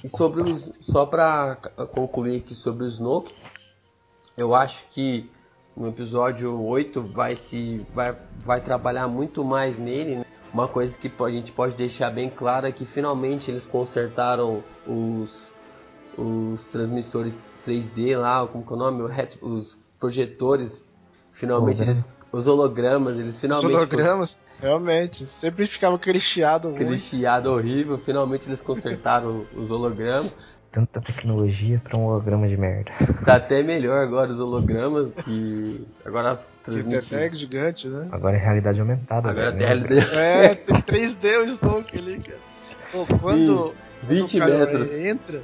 [0.02, 1.56] e sobre os, só para
[1.92, 3.34] concluir aqui sobre o Snoke,
[4.38, 5.30] eu acho que
[5.76, 10.16] no episódio 8 vai se vai, vai trabalhar muito mais nele.
[10.16, 10.24] Né?
[10.54, 15.50] Uma coisa que a gente pode deixar bem claro é que finalmente eles consertaram os,
[16.16, 17.36] os transmissores
[17.66, 19.02] 3D lá, como que é o nome?
[19.42, 20.84] Os projetores.
[21.32, 22.04] Finalmente eles.
[22.30, 23.66] Os hologramas, eles finalmente.
[23.66, 25.26] Os hologramas, realmente.
[25.26, 27.98] Sempre ficava aquele chiado Aquele chiado horrível.
[27.98, 30.36] Finalmente eles consertaram os hologramas
[30.70, 32.90] tanta tecnologia para um holograma de merda.
[33.24, 36.44] Tá até melhor agora os hologramas que agora
[36.98, 38.08] até gigante, né?
[38.10, 39.30] Agora é realidade aumentada.
[39.30, 39.64] Agora né?
[39.64, 40.16] é realidade.
[40.16, 42.38] É, tem 3D o Snoke ali, cara.
[42.90, 43.74] Pô, quando,
[44.04, 44.92] 20 quando metros.
[44.92, 45.42] entra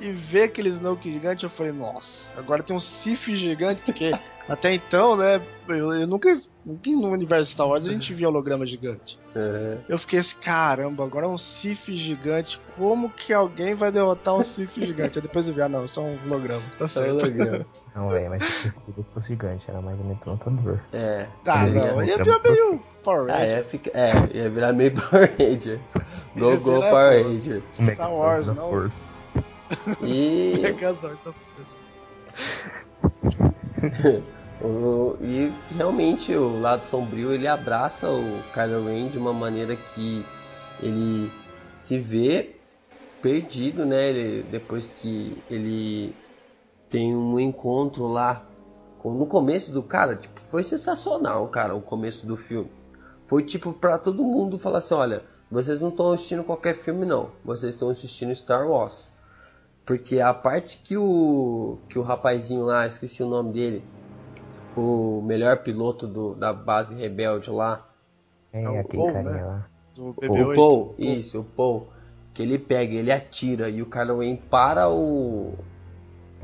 [0.00, 4.12] e vê aquele Snoke gigante, eu falei, nossa, agora tem um Sif gigante, porque
[4.48, 6.28] até então, né, eu, eu nunca,
[6.64, 9.18] nunca no universo Star Wars a gente via holograma gigante.
[9.34, 9.78] Uhum.
[9.88, 14.42] Eu fiquei assim, caramba, agora é um Sif gigante, como que alguém vai derrotar um
[14.42, 15.18] Sif gigante?
[15.18, 17.10] Aí depois eu vi, ah não, é só um holograma, tá certo.
[17.24, 17.66] holograma.
[17.94, 18.72] Não, velho, mas se
[19.12, 20.78] fosse gigante, era mais amedrontador.
[20.92, 21.26] É.
[21.44, 23.56] Ah, não, ia virar meio Power Ah, Ranger.
[23.56, 25.80] ia, ficar, é, ia virar meio Power Ranger.
[26.36, 27.24] Go, Ia go, virar, Power.
[27.26, 27.62] Ranger.
[27.72, 28.70] Star Wars, da não.
[28.70, 29.08] Força.
[30.02, 30.58] E.
[30.62, 31.32] Megazord tá
[35.20, 40.24] E realmente o lado sombrio ele abraça o Kylo Ren de uma maneira que
[40.82, 41.30] ele
[41.74, 42.56] se vê
[43.20, 44.10] perdido, né?
[44.10, 46.14] Ele- depois que ele
[46.90, 48.46] tem um encontro lá
[48.98, 52.70] com- no começo do cara, tipo, foi sensacional, cara, o começo do filme.
[53.26, 57.30] Foi tipo pra todo mundo falar assim, olha, vocês não estão assistindo qualquer filme não,
[57.44, 59.08] vocês estão assistindo Star Wars.
[59.88, 63.82] Porque a parte que o que o rapazinho lá, esqueci o nome dele,
[64.76, 67.88] o melhor piloto do, da base rebelde lá,
[68.52, 69.44] É, É o aquele Paul, carinha né?
[69.44, 69.70] lá.
[69.98, 70.54] O BB-8.
[70.54, 71.88] Paul, isso, o Paul,
[72.34, 75.54] que ele pega, ele atira e o Kylo Ren para o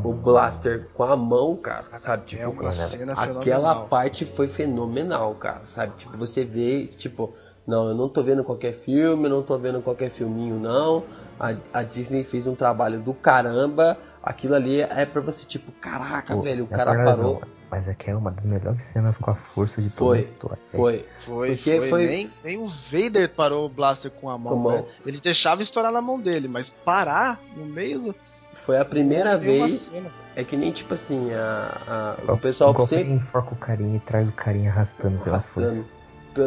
[0.02, 2.24] o blaster com a mão, cara, sabe?
[2.24, 3.88] Tipo, é uma cena aquela fenomenal.
[3.88, 5.94] parte foi fenomenal, cara, sabe?
[5.96, 7.34] Tipo, você vê, tipo,
[7.66, 11.04] não, eu não tô vendo qualquer filme, eu não tô vendo qualquer filminho, não.
[11.40, 13.96] A, a Disney fez um trabalho do caramba.
[14.22, 17.40] Aquilo ali é pra você, tipo, caraca, Pô, velho, o é cara parou.
[17.40, 20.16] não, Mas é que é uma das melhores cenas com a força de toda Foi,
[20.16, 20.58] a história.
[20.66, 21.06] Foi.
[21.26, 21.88] Foi, Porque foi.
[21.88, 24.84] foi- Nem, nem o Vader parou o blaster com a mão, Com né?
[25.04, 28.14] Ele deixava estourar na mão dele, mas parar no meio do.
[28.52, 29.90] Foi a primeira vez.
[30.36, 34.28] É que nem tipo assim, a, a- O pessoal sempre enfoca o carinha e traz
[34.28, 35.68] o carinha arrastando pela força.
[35.68, 35.88] arrastando.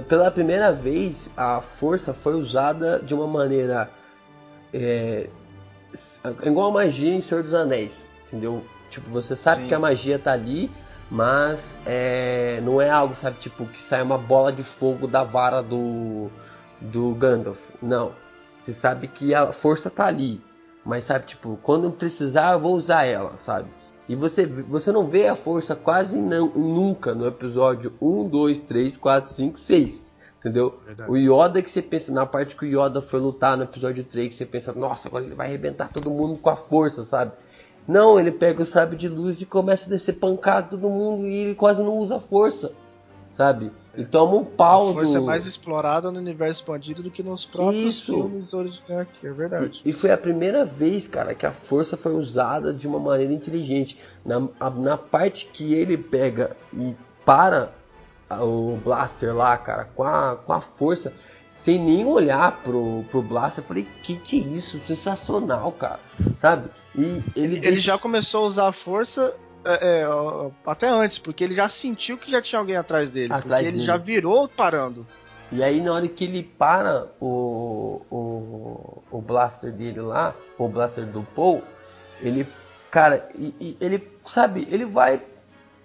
[0.08, 3.90] Pela primeira vez, a força foi usada de uma maneira
[4.74, 5.30] é,
[6.44, 8.64] igual a magia em Senhor dos Anéis, entendeu?
[8.90, 9.68] Tipo, você sabe Sim.
[9.70, 10.70] que a magia tá ali,
[11.10, 15.62] mas é, não é algo, sabe, tipo, que sai uma bola de fogo da vara
[15.62, 16.30] do,
[16.82, 17.72] do Gandalf.
[17.82, 18.12] Não.
[18.60, 20.42] Você sabe que a força tá ali,
[20.84, 23.70] mas sabe, tipo, quando precisar eu vou usar ela, sabe?
[24.08, 28.98] E você, você não vê a força quase não, nunca no episódio 1, 2, 3,
[28.98, 30.04] 4, 5, 6.
[30.40, 30.80] Entendeu?
[30.86, 31.12] Verdade.
[31.12, 34.30] O Yoda que você pensa, na parte que o Yoda foi lutar no episódio 3,
[34.30, 37.32] que você pensa, nossa, agora ele vai arrebentar todo mundo com a força, sabe?
[37.88, 41.36] Não, ele pega o sabre de luz e começa a descer pancada todo mundo e
[41.36, 42.72] ele quase não usa a força,
[43.38, 43.72] sabe?
[43.96, 45.24] E toma um pau A força do...
[45.24, 48.06] é mais explorada no universo expandido do que nos próprios Isso.
[48.14, 49.80] filmes originais aqui, é verdade.
[49.86, 53.96] E foi a primeira vez, cara, que a força foi usada de uma maneira inteligente.
[54.26, 57.72] Na, a- na parte que ele pega e para
[58.42, 61.14] o blaster lá, cara, com a, com a força,
[61.52, 64.80] sem nem olhar pro, pro blaster, eu falei, que que é isso?
[64.88, 66.00] Sensacional, cara,
[66.40, 66.70] sabe?
[66.96, 69.36] E ele, Ele deixa- já começou a usar a força
[69.68, 73.34] é, é, até antes, porque ele já sentiu que já tinha alguém atrás dele.
[73.34, 73.84] Atrás porque ele dele.
[73.84, 75.06] já virou parando.
[75.52, 81.06] E aí na hora que ele para o, o, o blaster dele lá, o blaster
[81.06, 81.64] do Paul,
[82.22, 82.46] ele,
[82.92, 85.22] cara, e, e ele, sabe, ele vai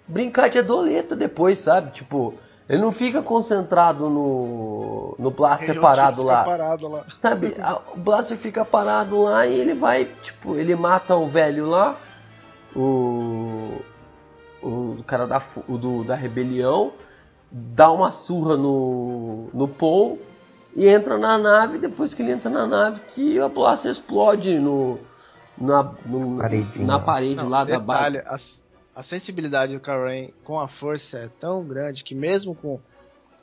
[0.07, 1.91] brincar de adoleta depois, sabe?
[1.91, 2.33] Tipo,
[2.67, 6.43] ele não fica concentrado no, no blaster Ele parado lá.
[6.43, 7.05] parado lá.
[7.21, 11.65] Sabe, a- o Blaster fica parado lá e ele vai, tipo, ele mata o velho
[11.67, 11.97] lá
[12.75, 13.81] o,
[14.61, 16.93] o cara da, o do, da rebelião,
[17.51, 20.19] dá uma surra no, no Paul
[20.75, 21.77] e entra na nave.
[21.77, 24.99] Depois que ele entra na nave, que a Blaster explode no,
[25.57, 26.37] na, no,
[26.79, 28.65] na parede Não, lá detalhe, da base.
[28.95, 32.79] A, a sensibilidade do Karen com a força é tão grande que mesmo com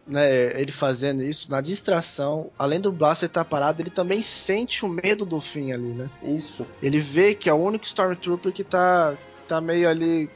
[0.06, 4.88] né, ele fazendo isso, na distração, além do Blaster estar parado, ele também sente o
[4.88, 6.10] medo do fim ali, né?
[6.22, 6.66] Isso.
[6.82, 9.14] Ele vê que é o único Stormtrooper que tá,
[9.46, 10.28] tá meio ali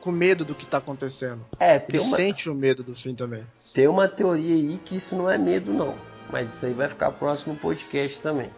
[0.00, 1.44] com medo do que tá acontecendo.
[1.60, 3.44] É, Ele uma, sente o medo do fim também.
[3.72, 5.94] tem uma teoria aí que isso não é medo, não.
[6.30, 8.50] Mas isso aí vai ficar próximo podcast também.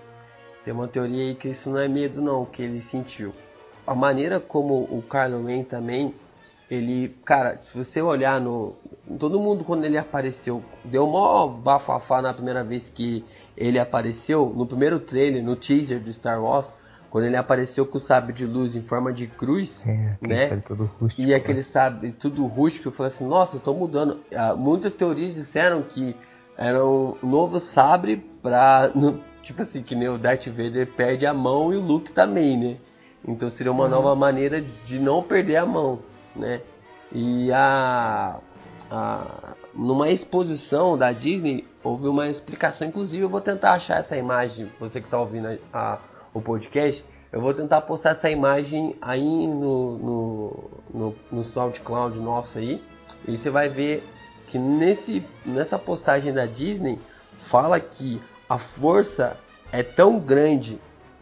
[0.65, 3.33] Tem uma teoria aí que isso não é medo, não, que ele sentiu.
[3.87, 6.15] A maneira como o Kylo Ren também,
[6.71, 8.75] ele, cara, se você olhar no.
[9.19, 13.25] Todo mundo quando ele apareceu, deu mó bafafá na primeira vez que
[13.57, 16.75] ele apareceu, no primeiro trailer, no teaser do Star Wars,
[17.11, 20.49] quando ele apareceu com o sabre de luz em forma de cruz, É, né?
[20.49, 20.61] né?
[20.67, 21.23] todo rústico.
[21.23, 24.21] E aquele sabe, tudo rústico, eu falei assim, nossa, eu tô mudando.
[24.35, 26.17] Ah, muitas teorias disseram que
[26.57, 28.91] era um novo sabre pra.
[28.97, 32.57] no- tipo assim, que nem o Darth Vader perde a mão e o Luke também,
[32.57, 32.77] né?
[33.29, 35.99] Então seria uma nova maneira de não perder a mão,
[36.35, 36.61] né?
[37.13, 38.37] E a,
[38.91, 39.55] a.
[39.75, 45.01] Numa exposição da Disney, houve uma explicação, inclusive eu vou tentar achar essa imagem, você
[45.01, 45.99] que tá ouvindo a- a-
[46.33, 52.59] o podcast, eu vou tentar postar essa imagem aí no, no, no, no SoundCloud nosso
[52.59, 52.81] aí.
[53.27, 54.05] E você vai ver
[54.47, 56.99] que nesse, nessa postagem da Disney
[57.39, 59.37] fala que a força
[59.73, 60.79] é tão grande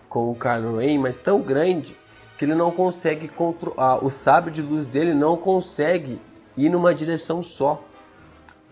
[0.09, 1.97] com o Kylo Ren, mas tão grande
[2.39, 4.05] que ele não consegue controlar.
[4.05, 6.21] O sabre de luz dele não consegue
[6.57, 7.83] ir numa direção só.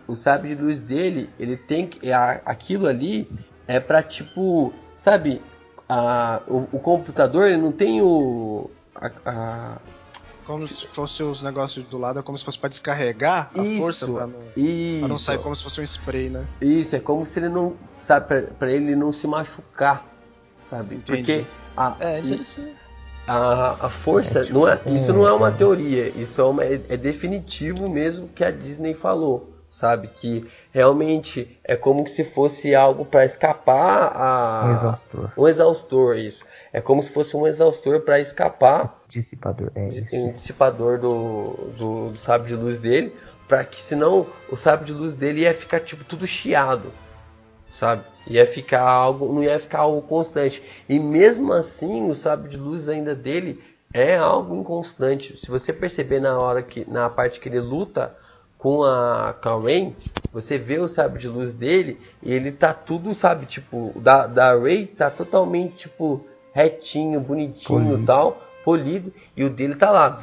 [0.06, 2.08] O sabre de luz dele, ele tem que.
[2.10, 3.30] É, aquilo ali
[3.66, 4.72] é pra tipo.
[4.96, 5.40] Sabe?
[5.88, 8.70] A, o, o computador ele não tem o.
[8.94, 9.76] a- a,
[10.44, 13.80] Como se fosse os negócios do lado, é como se fosse pra descarregar a Isso.
[13.80, 14.40] força pra não,
[14.98, 16.44] pra não sair como se fosse um spray, né?
[16.60, 17.74] Isso, é como se ele não.
[18.00, 20.04] Sabe, pra, pra ele não se machucar.
[20.64, 20.96] Sabe?
[20.96, 21.18] Entendi.
[21.22, 21.44] Porque
[21.76, 22.74] a, É, e- interessante.
[23.26, 24.40] A, a força.
[24.40, 27.88] É, tipo, não é, isso não é uma teoria, isso é, uma, é, é definitivo
[27.88, 29.48] mesmo que a Disney falou.
[29.70, 30.08] Sabe?
[30.08, 34.66] Que realmente é como se fosse algo para escapar a.
[34.66, 35.32] Um exaustor.
[35.38, 36.44] Um exaustor, isso.
[36.72, 39.70] É como se fosse um exaustor para escapar Dissipador.
[39.76, 40.16] É isso.
[40.16, 41.44] um dissipador do,
[41.78, 43.14] do, do sabre de luz dele,
[43.48, 46.92] para que senão o sabre de luz dele ia ficar tipo tudo chiado,
[47.78, 48.02] sabe?
[48.26, 50.62] Ia ficar algo, não ia ficar algo constante.
[50.88, 53.62] E mesmo assim, o sabre de luz ainda dele
[53.92, 55.36] é algo inconstante.
[55.38, 58.14] Se você perceber na hora que na parte que ele luta
[58.58, 59.94] com a Karen,
[60.32, 64.54] você vê o sabre de luz dele e ele tá tudo, sabe, tipo, da da
[64.56, 68.06] Rey tá totalmente tipo retinho, bonitinho, Polido.
[68.06, 70.20] tal, polido, e o dele tá lá.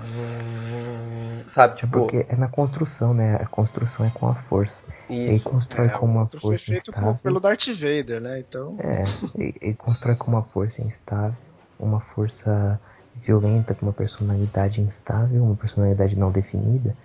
[1.50, 3.36] Sabe, É tipo, porque é na construção, né?
[3.36, 4.84] A construção é com a força.
[5.10, 5.50] Ele isso.
[5.50, 7.20] constrói com uma foi força feito com- instável.
[7.24, 8.40] pelo Darth Vader, né?
[8.40, 8.78] Então.
[8.80, 9.04] É,
[9.36, 11.38] ele, ele constrói com uma força instável,
[11.80, 12.80] uma força
[13.16, 16.96] violenta, com uma personalidade instável, uma personalidade não definida.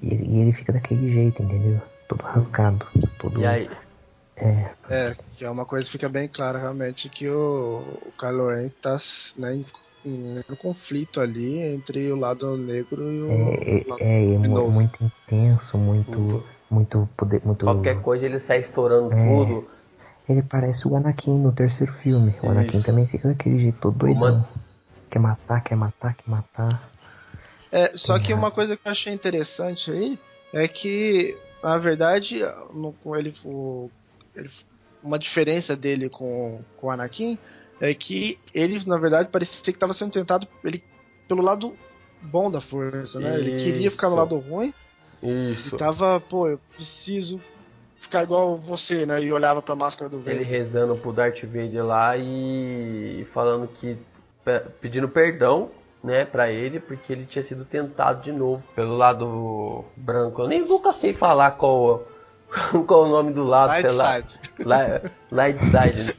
[0.00, 1.80] E ele, e ele fica daquele jeito, entendeu?
[2.08, 2.86] Todo rasgado.
[3.18, 3.40] Todo.
[3.40, 3.68] E aí,
[4.40, 8.48] É, É, que é uma coisa que fica bem clara realmente que o, o Kylo
[8.50, 8.96] Ren tá
[9.36, 9.64] né,
[10.04, 14.70] um conflito ali entre o lado negro e o é, lado é, é novo.
[14.70, 16.44] muito intenso, muito.
[16.70, 17.40] Muito poder.
[17.44, 19.28] Muito, qualquer coisa ele sai estourando É.
[19.28, 19.68] tudo.
[20.28, 22.34] Ele parece o Anakin no terceiro filme.
[22.42, 22.86] O Anakin Isso.
[22.86, 24.20] também fica daquele jeito todo doidão.
[24.20, 24.48] Mano.
[25.10, 26.90] Quer matar, quer matar, quer matar.
[27.72, 30.18] É, só que uma coisa que eu achei interessante aí
[30.52, 32.40] é que, na verdade,
[32.74, 33.90] no, ele, o,
[34.34, 34.50] ele-
[35.02, 37.38] uma diferença dele com, com o Anakin
[37.80, 40.82] é que ele, na verdade, parecia que estava sendo tentado ele,
[41.26, 41.74] pelo lado
[42.22, 43.38] bom da força, né?
[43.38, 44.20] Ele queria ficar no Isso.
[44.22, 44.74] lado ruim
[45.22, 45.74] Isso.
[45.74, 47.40] e tava, pô, eu preciso
[48.00, 49.22] ficar igual você, né?
[49.22, 50.44] E olhava pra máscara do Ele velho.
[50.46, 53.96] rezando pro Darth Vader lá e falando que
[54.44, 55.70] pe- pedindo perdão,
[56.02, 60.42] né, para ele, porque ele tinha sido tentado de novo pelo lado branco.
[60.42, 62.06] Eu nem nunca sei falar qual
[62.86, 64.14] qual o nome do lado, Light sei lá.
[64.22, 64.40] side.
[64.60, 66.12] Li- Light side, né?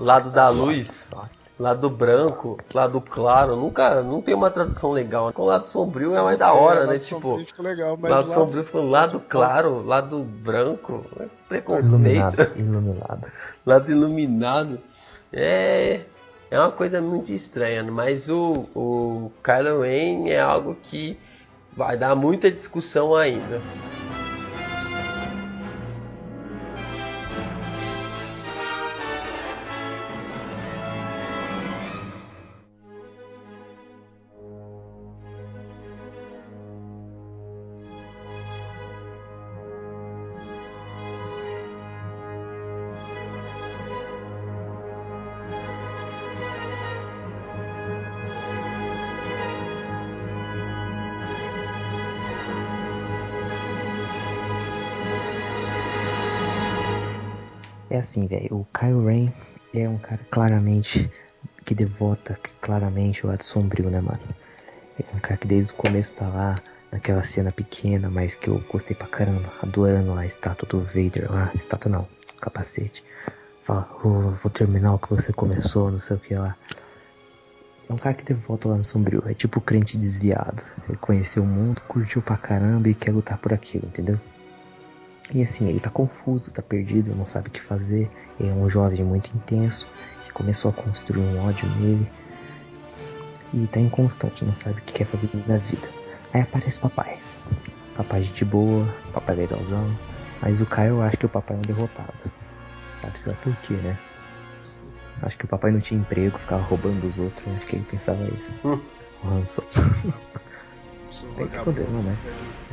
[0.00, 1.10] Lado da luz,
[1.58, 3.54] lado branco, lado claro.
[3.56, 5.32] Nunca, não tem uma tradução legal.
[5.32, 6.92] Com o lado sombrio é mais da hora, É, né?
[6.92, 11.26] lado Tipo, sombrio ficou legal, mas lado o sombrio foi lado claro, lado branco, é
[11.48, 11.86] preconceito.
[11.86, 13.32] Iluminado, iluminado.
[13.64, 14.78] lado iluminado.
[15.32, 16.00] É,
[16.50, 21.16] é uma coisa muito estranha, mas o, o Kylo Ren é algo que
[21.76, 23.60] vai dar muita discussão ainda.
[58.10, 58.56] Assim, velho.
[58.56, 59.28] O Kylo Ren
[59.72, 61.10] é um cara claramente
[61.64, 64.20] que devota claramente o lado sombrio, né, mano?
[64.98, 66.56] É um cara que desde o começo tá lá,
[66.90, 71.52] naquela cena pequena, mas que eu gostei pra caramba, adorando a estátua do Vader lá,
[71.54, 72.08] estátua não,
[72.40, 73.04] capacete.
[73.62, 76.56] Fala, oh, vou terminar o que você começou, não sei o que lá.
[77.88, 80.62] É um cara que devota o lado sombrio, é tipo crente desviado.
[80.88, 84.18] Ele conheceu o mundo, curtiu pra caramba e quer lutar por aquilo, entendeu?
[85.32, 88.10] E assim, ele tá confuso, tá perdido, não sabe o que fazer.
[88.38, 89.86] Ele é um jovem muito intenso
[90.24, 92.10] que começou a construir um ódio nele.
[93.52, 95.88] E tá inconstante, não sabe o que quer fazer na vida.
[96.32, 97.18] Aí aparece o papai.
[97.96, 99.84] Papai gente boa, papai legalzão.
[100.40, 102.32] Mas o Caio eu acho que o papai é um derrotado.
[102.94, 103.98] Sabe-se lá por quê, né?
[105.22, 107.46] Acho que o papai não tinha emprego, ficava roubando dos outros.
[107.56, 108.52] Acho que ele pensava isso.
[108.64, 108.80] Hum.
[109.22, 109.62] O Hanson.
[111.38, 112.16] É que acontece, né?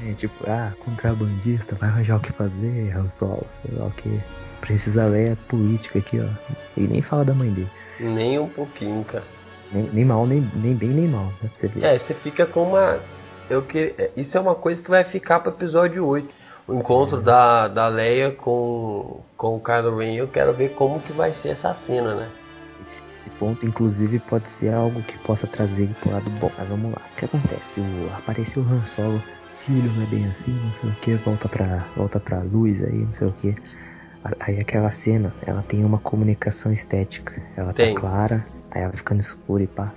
[0.06, 4.20] É tipo, ah, contrabandista, vai arranjar o que fazer, Han Solo, sei lá o que.
[4.62, 6.28] Precisa ler a política aqui, ó.
[6.76, 7.70] Ele nem fala da mãe dele.
[8.00, 9.24] Nem um pouquinho, cara.
[9.72, 11.34] Nem, nem mal, nem, nem bem, nem mal, né?
[11.42, 11.84] Pra você ver.
[11.84, 13.00] É, você fica com uma.
[13.50, 13.94] Eu que...
[14.16, 16.34] Isso é uma coisa que vai ficar pro episódio 8.
[16.68, 20.16] O encontro da, da Leia com, com o Kylo Ren.
[20.16, 22.28] Eu quero ver como que vai ser essa cena, né?
[22.82, 26.52] Esse, esse ponto, inclusive, pode ser algo que possa trazer ele pro lado bom.
[26.58, 27.02] Mas vamos lá.
[27.12, 27.80] O que acontece?
[27.80, 29.22] O, apareceu o Han Solo,
[29.54, 33.00] filho, não é bem assim, não sei o que, volta pra, volta pra luz aí,
[33.00, 33.56] não sei o que.
[34.40, 37.42] Aí aquela cena, ela tem uma comunicação estética.
[37.56, 37.94] Ela Tem.
[37.94, 39.94] tá clara, aí ela vai ficando escura e pá.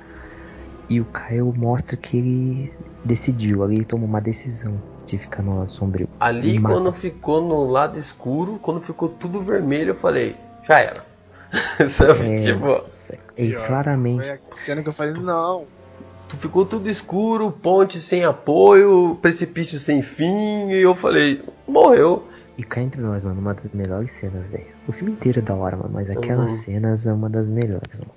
[0.88, 2.72] E o Kyle mostra que ele
[3.04, 6.08] decidiu, ali ele tomou uma decisão de ficar no lado sombrio.
[6.18, 11.09] Ali, quando ficou no lado escuro, quando ficou tudo vermelho, eu falei, já era.
[11.96, 12.28] Sabe?
[12.30, 12.84] É, Tipo,
[13.34, 14.20] Pior, claramente.
[14.22, 15.66] Foi a cena que eu falei, não.
[16.28, 22.26] tu ficou tudo escuro, ponte sem apoio, precipício sem fim, e eu falei, morreu.
[22.56, 24.66] E cá entre nós, mano, uma das melhores cenas, velho.
[24.86, 26.56] O filme inteiro é da hora, mano, mas aquelas Uhum.
[26.56, 28.12] cenas é uma das melhores, mano.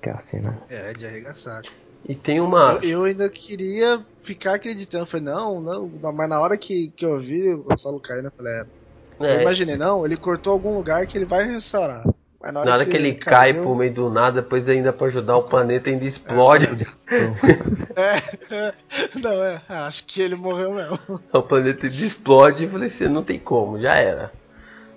[0.00, 0.58] Aquela cena.
[0.68, 1.62] É, de arregaçar.
[2.08, 2.78] E tem uma.
[2.82, 5.04] Eu, eu ainda queria ficar acreditando.
[5.04, 8.26] Eu Falei, não, não, não, mas na hora que, que eu vi o Gonçalo caindo,
[8.26, 8.64] eu falei, é.
[9.18, 12.04] Eu É, imaginei, não, ele cortou algum lugar que ele vai restaurar.
[12.46, 14.92] Mas na hora, na hora que ele cai caiu- pro meio do nada, depois ainda
[14.92, 16.76] pra ajudar o planeta ainda explode.
[16.76, 17.36] De raspão.
[17.96, 18.74] É,
[19.18, 20.98] não, é, acho que ele morreu mesmo.
[21.32, 24.30] o planeta ainda explode e falei assim, não tem como, já era.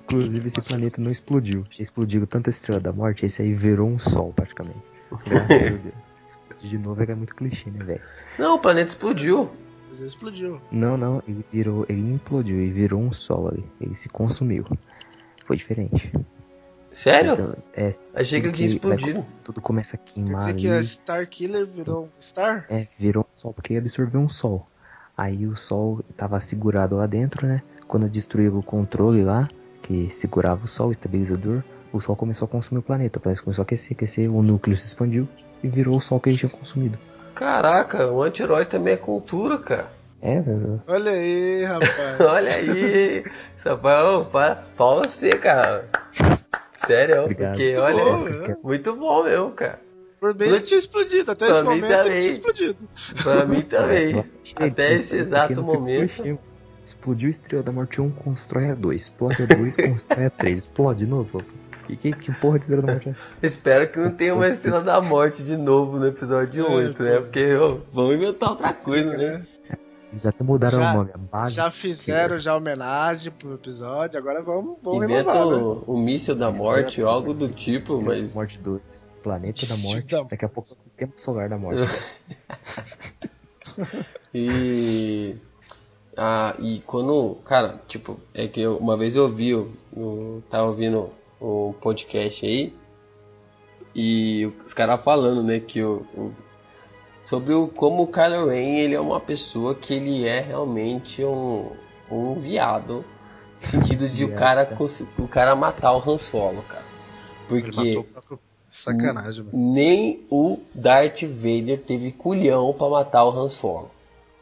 [0.04, 1.66] Inclusive, esse planeta não explodiu.
[1.72, 4.78] Já explodiu tanta estrela da morte, esse aí virou um sol, praticamente.
[5.26, 5.94] Graças a Deus.
[6.28, 8.02] Explodir de novo era muito clichê, né, velho?
[8.38, 9.50] Não, o planeta explodiu.
[9.92, 10.62] Às vezes explodiu.
[10.72, 13.64] Não, não, ele virou, ele implodiu e virou um sol ali.
[13.82, 14.66] Ele se consumiu.
[15.46, 16.12] Foi diferente.
[17.04, 17.34] Sério?
[17.34, 19.26] Então, é, Achei que ele tinha explodido.
[19.44, 20.62] tudo começa a Quer queimar dizer ali.
[20.62, 22.66] que a Star Killer virou um Star?
[22.70, 24.68] É, virou um sol, porque absorveu um sol.
[25.18, 27.62] Aí o sol tava segurado lá dentro, né?
[27.88, 29.50] Quando destruiu o controle lá,
[29.82, 33.20] que segurava o sol, o estabilizador, o sol começou a consumir o planeta.
[33.20, 35.28] Parece que começou a aquecer, aquecer, o núcleo se expandiu
[35.64, 36.98] e virou o sol que ele tinha consumido.
[37.34, 39.88] Caraca, o anti-herói também é cultura, cara.
[40.22, 40.44] É, é,
[40.88, 42.20] Olha aí, rapaz.
[42.20, 43.24] Olha aí.
[43.64, 45.86] Sapaio, para, pau você, cara.
[46.94, 47.52] Sério, Obrigado.
[47.52, 49.80] porque Muito olha, bom, muito bom mesmo, cara.
[50.20, 52.20] Por bem ele tinha explodido, até Pra esse mim momento ele também.
[52.22, 52.78] tinha explodido.
[53.24, 54.26] Pra mim também.
[54.44, 56.40] achei Até esse exato momento.
[56.84, 59.02] Explodiu Estrela da Morte 1, constrói a 2.
[59.02, 60.58] Explode a 2, constrói a 3.
[60.60, 61.44] Explode de novo.
[61.86, 63.22] Que, que, que porra de Estrela da Morte é essa?
[63.44, 67.20] Espero que não tenha uma estrela da morte de novo no episódio É, 8, né?
[67.22, 69.46] Porque ó, vamos inventar outra coisa, né?
[70.12, 71.12] Eles até mudaram Já- o nome.
[71.14, 75.82] A base Já fizeram já homenagem pro episódio, agora vamos, vamos renovar, né?
[75.86, 78.34] o, míssil da morte, ou algo do tipo, mas.
[78.34, 79.08] Morte 2.
[79.22, 80.08] Planeta da Morte.
[80.08, 81.82] da- Daqui a pouco é o Sistema Solar da Morte.
[84.34, 85.36] E.
[86.18, 87.36] Ah, e quando.
[87.46, 92.46] Cara, tipo, é que eu- uma vez eu ouvi, eu, eu tava ouvindo o podcast
[92.46, 92.74] aí,
[93.96, 96.34] e os caras falando, né, que o, o-
[97.30, 101.72] sobre o, como o Kylo Ren ele é uma pessoa que ele é realmente um,
[102.10, 103.06] um viado,
[103.62, 104.68] no sentido de o cara,
[105.18, 106.84] o cara matar o Han Solo, cara.
[107.52, 108.40] Ele Porque matou o próprio...
[108.72, 109.74] Sacanagem, mano.
[109.74, 113.90] nem o Darth Vader teve culhão pra matar o Han Solo.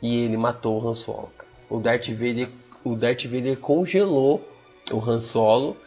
[0.02, 1.30] E ele matou o Han Solo.
[1.38, 1.50] cara.
[1.70, 2.50] O Darth Vader,
[2.84, 4.42] o Darth Vader congelou
[4.92, 5.78] o Han Solo,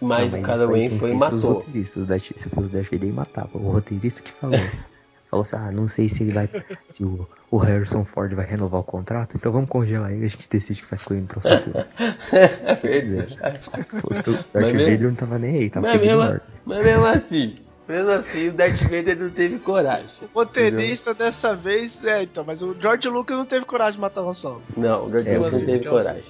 [0.00, 1.52] mas, Não, o isso Kylo Ren foi e foi os matou.
[1.54, 2.04] roteiristas.
[2.04, 3.50] O Darth- Se fosse o Darth Vader, ele matava.
[3.54, 4.58] O roteirista que falou.
[5.32, 6.48] falou assim: ah, não sei se ele vai.
[6.90, 10.24] Se o, o Harrison Ford vai renovar o contrato, então vamos congelar ele.
[10.24, 11.84] A gente decide o que faz com ele no próximo filme.
[12.32, 13.36] É verdade.
[13.36, 13.90] verdade.
[13.90, 16.22] Se fosse pelo Darth Mas mesmo- Vader, não tava nem aí, tava Mas seguindo mesmo,
[16.22, 16.40] a ordem.
[16.66, 17.54] mas mesmo assim,
[17.88, 20.06] mesmo assim, o Darth Vader não teve coragem.
[20.34, 24.22] O roteirista dessa vez, é, então, mas o George Lucas não teve coragem de matar
[24.22, 24.62] o Han Solo.
[24.76, 26.24] Não, o George É, Lucas não teve coragem.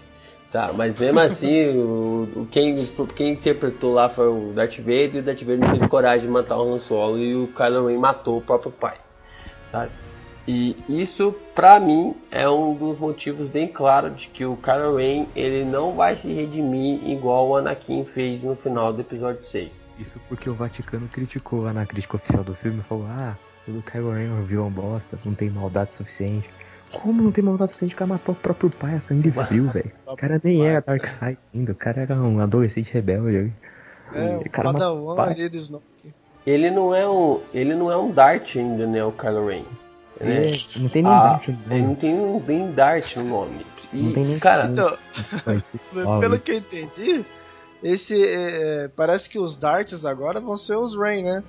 [0.53, 2.87] Tá, mas mesmo assim, o, quem,
[3.17, 6.29] quem interpretou lá foi o Darth Vader e o Darth Vader não teve coragem de
[6.29, 8.99] matar o Han Solo e o Kylo Ren matou o próprio pai,
[9.71, 9.91] sabe?
[10.47, 15.27] E isso, pra mim, é um dos motivos bem claros de que o Kylo Ren
[15.35, 19.71] ele não vai se redimir igual o Anakin fez no final do episódio 6.
[19.99, 24.11] Isso porque o Vaticano criticou lá na crítica oficial do filme, falou, ah, o Kylo
[24.11, 26.51] Ren é um vilão bosta, não tem maldade suficiente.
[26.93, 27.95] Como não tem maldade suficiente?
[27.95, 29.91] O cara matou o próprio pai a sangue frio, velho.
[30.07, 33.53] O cara nem era Dark Side ainda, o cara era um adolescente rebelde.
[34.15, 35.31] É, O o cara Padawan matou o pai.
[35.33, 36.15] ali do Snoke.
[36.47, 39.63] Ele não é um, ele não é um Dart ainda, né, o Kylo Ren.
[40.21, 40.51] né?
[40.51, 41.97] É, não tem nem Ah, Dart no Ele não nome.
[41.97, 43.67] tem um- nem Dart no nome.
[43.93, 44.97] E, Não tem nem cara, Então,
[46.07, 47.25] ó, pelo que eu entendi,
[47.83, 51.45] esse é, parece que os darts agora vão ser os Rain, né?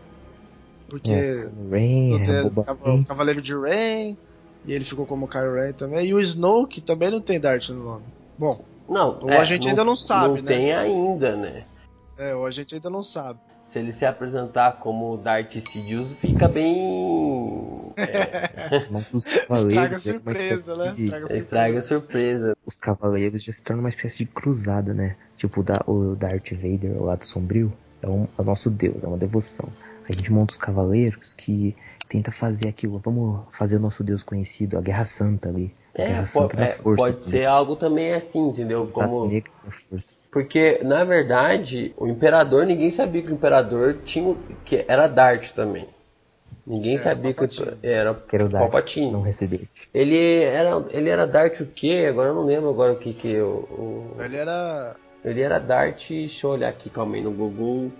[0.89, 3.05] Porque é, Rain, o é, de-.
[3.05, 4.17] Cavaleiro de Rain,
[4.65, 7.83] e ele ficou como Kylo Ren também, e o Snoke também não tem dart no
[7.83, 8.03] nome.
[8.37, 10.55] Bom, não, Ou a gente ainda não sabe, não né?
[10.55, 11.65] tem ainda, né?
[12.17, 13.39] é, ou a gente ainda não sabe.
[13.65, 17.91] Se ele se apresentar como Darth Sidious, fica bem.
[17.97, 20.95] É, Mas os Estraga é surpresa, né?
[21.31, 22.57] Estraga surpresa.
[22.65, 25.15] Os cavaleiros já se tornam uma espécie de cruzada, né?
[25.37, 29.17] Tipo, o Darth Vader, o lado sombrio, é, um, é o nosso deus, é uma
[29.17, 29.67] devoção.
[30.07, 31.75] A gente monta os cavaleiros que
[32.09, 32.99] tenta fazer aquilo.
[32.99, 35.73] Vamos fazer o nosso deus conhecido, a Guerra Santa ali.
[35.97, 37.03] A É, Guerra po- Santa da é, Força.
[37.05, 38.85] pode ser algo também assim, entendeu?
[38.91, 39.27] Como...
[39.27, 40.19] Negro da Força.
[40.31, 44.35] Porque, na verdade, o Imperador, ninguém sabia que o Imperador tinha.
[44.65, 45.87] que era Darth também.
[46.65, 47.77] Ninguém É, sabia que o- Palpatine.
[47.83, 49.11] era Que era o Darth, Palpatine.
[49.11, 49.67] não receber.
[49.93, 52.07] Ele era, ele era Darth o quê?
[52.09, 53.47] Agora eu não lembro agora o que que o,
[54.17, 54.95] o- Ele era.
[55.23, 57.91] ele era Darth, deixa eu olhar aqui, calma aí no Google.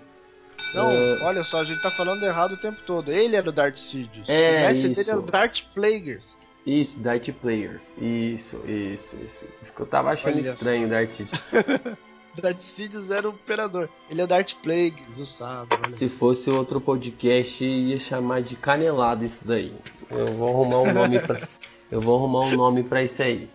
[0.74, 1.22] Não, É.
[1.22, 3.10] olha só, a gente tá falando errado o tempo todo.
[3.12, 4.28] Ele era o Darth Sidious.
[4.28, 4.96] É, o mestre isso.
[5.00, 6.44] dele era o Darth Plagueis.
[6.66, 7.82] Isso, Darth Players.
[7.98, 9.44] Isso, isso, isso.
[9.62, 11.20] Isso que eu tava achando Olha estranho, Darth.
[12.42, 13.88] Darth Sidious era o imperador.
[14.10, 15.78] Ele é Darth Plagueis, o sábio.
[15.86, 15.94] Olha.
[15.96, 19.72] Se fosse outro podcast, ia chamar de canelado isso daí.
[20.10, 21.46] Eu vou arrumar um nome pra.
[21.90, 23.48] Eu vou arrumar um nome pra isso aí.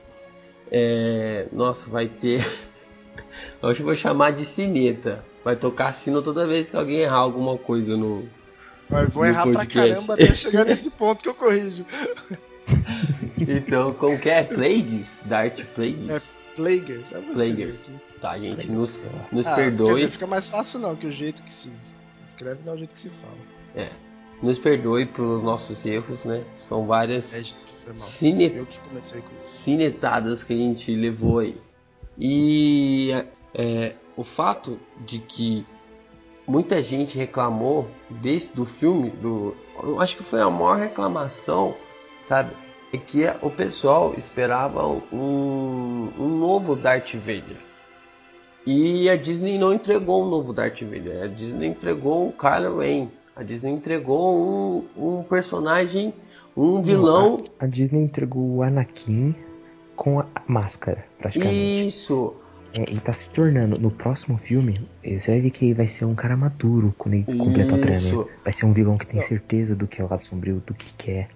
[0.72, 2.46] É, Nossa, vai ter.
[3.60, 5.26] Que eu vou chamar de sineta.
[5.44, 8.28] Vai tocar sino toda vez que alguém errar alguma coisa no.
[8.90, 9.90] Mas vou no errar pra podcast.
[9.94, 11.86] caramba até chegar nesse ponto que eu corrijo.
[13.48, 14.44] Então, como que é?
[14.44, 15.22] Plagues?
[15.26, 16.10] Darth Plagues?
[17.12, 17.82] É, vou escrever Plagueis.
[17.82, 17.94] aqui.
[18.20, 18.76] Tá, gente, Plagues.
[18.76, 19.94] nos, nos Ah, Quer perdoe.
[19.96, 21.72] dizer, fica mais fácil não, que o jeito que se
[22.26, 23.90] escreve não é o jeito que se fala.
[24.42, 26.44] Nos perdoe pelos nossos erros, né?
[26.58, 27.98] São várias É, gente, foi mal.
[27.98, 29.48] cine- Eu que comecei com isso.
[29.48, 31.58] cinetadas que a gente levou aí.
[32.18, 33.12] E
[33.54, 35.66] é, o fato de que
[36.46, 41.74] muita gente reclamou desde do filme, do, eu acho que foi a maior reclamação,
[42.26, 42.52] sabe?
[42.92, 47.56] É que o pessoal esperava um, um novo Darth Vader.
[48.66, 51.24] E a Disney não entregou um novo Darth Vader.
[51.24, 53.08] A Disney entregou um Kylo Ren.
[53.38, 56.14] A Disney entregou um, um personagem,
[56.58, 59.34] um vilão A Disney entregou o Anakin
[59.96, 61.88] com a máscara, praticamente.
[61.88, 62.36] Isso.
[62.74, 66.06] É, ele tá se tornando, no próximo filme, você vai ver que ele vai ser
[66.06, 67.82] um cara maduro quando ele completar o Isso.
[67.82, 68.30] treinamento.
[68.44, 70.94] Vai ser um vilão que tem certeza do que é o lado sombrio, do que
[70.94, 71.30] quer.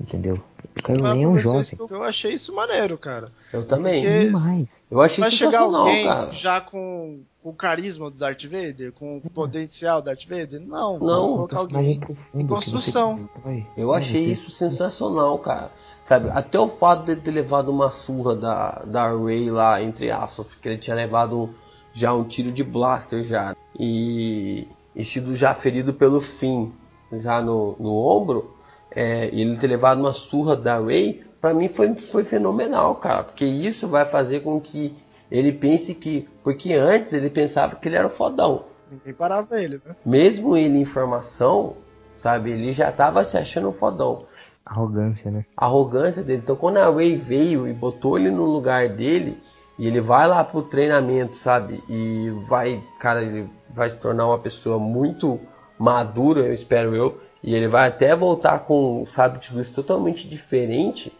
[0.00, 0.40] Entendeu?
[0.78, 1.64] O Kylo Mas Ren é um jovem.
[1.90, 3.32] Eu achei isso maneiro, cara.
[3.52, 3.94] Eu também.
[3.94, 4.84] Porque- Demais.
[4.90, 6.32] Eu achei Vai chegar sensacional, alguém cara.
[6.32, 10.60] já com, com o carisma do Darth Vader, com o potencial do Darth Vader?
[10.60, 11.98] Não, Não, Um colocar alguém.
[11.98, 13.10] profundo em você construção.
[13.10, 13.66] constrói.
[13.76, 15.72] Eu É, achei você- isso sensacional, cara.
[16.08, 20.10] Sabe, até o fato de ele ter levado uma surra da, da Ray lá, entre
[20.10, 21.54] aspas, porque ele tinha levado
[21.92, 23.54] já um tiro de blaster já.
[23.78, 26.72] E, e sido já ferido pelo fim,
[27.12, 28.56] já no, no ombro.
[28.90, 33.24] É, ele ter levado uma surra da Ray, pra mim foi, foi fenomenal, cara.
[33.24, 34.96] Porque isso vai fazer com que
[35.30, 36.26] ele pense que.
[36.42, 38.64] Porque antes ele pensava que ele era o fodão.
[38.90, 39.94] Ninguém parava ele, né?
[40.06, 41.76] mesmo ele em formação,
[42.16, 44.24] sabe, ele já tava se achando um fodão.
[44.68, 45.46] Arrogância, né?
[45.56, 46.42] A arrogância dele.
[46.42, 49.40] Então quando a Ray veio e botou ele no lugar dele,
[49.78, 54.38] e ele vai lá pro treinamento, sabe, e vai, cara, ele vai se tornar uma
[54.38, 55.40] pessoa muito
[55.78, 61.12] madura, eu espero eu, e ele vai até voltar com, sabe, de luz totalmente diferente.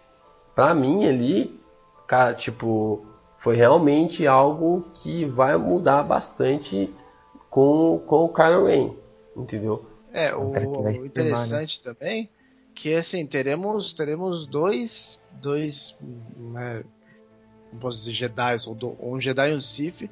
[0.55, 1.59] Pra mim ali,
[2.07, 3.07] cara, tipo,
[3.38, 6.92] foi realmente algo que vai mudar bastante
[7.49, 8.90] com, com o Kylo Ren,
[9.36, 9.86] entendeu?
[10.12, 12.28] É, um o, o se interessante também
[12.81, 15.97] que assim, teremos teremos dois dois
[16.37, 16.85] né,
[17.72, 20.09] não posso dizer Jedi ou, do- ou um Jedi e um Sith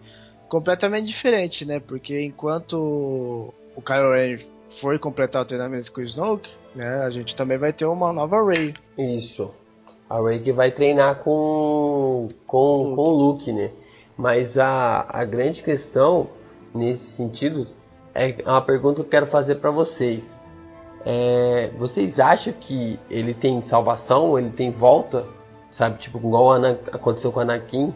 [0.49, 1.79] completamente diferente, né?
[1.81, 2.75] Porque enquanto
[3.77, 4.39] o Kylo Ren
[4.81, 8.37] foi completar o treinamento com o Snoke, né, a gente também vai ter uma nova
[8.49, 8.75] Rey.
[8.99, 9.51] Isso.
[10.11, 12.97] A Rey que vai treinar com com, Luke.
[12.97, 13.71] com o Luke, né?
[14.17, 16.29] Mas a, a grande questão
[16.75, 17.67] nesse sentido
[18.14, 20.37] é uma pergunta que eu quero fazer para vocês.
[21.09, 25.25] É, vocês acham que ele tem salvação, ele tem volta?
[25.71, 26.53] Sabe, tipo, igual
[26.93, 27.95] aconteceu com o Anakin?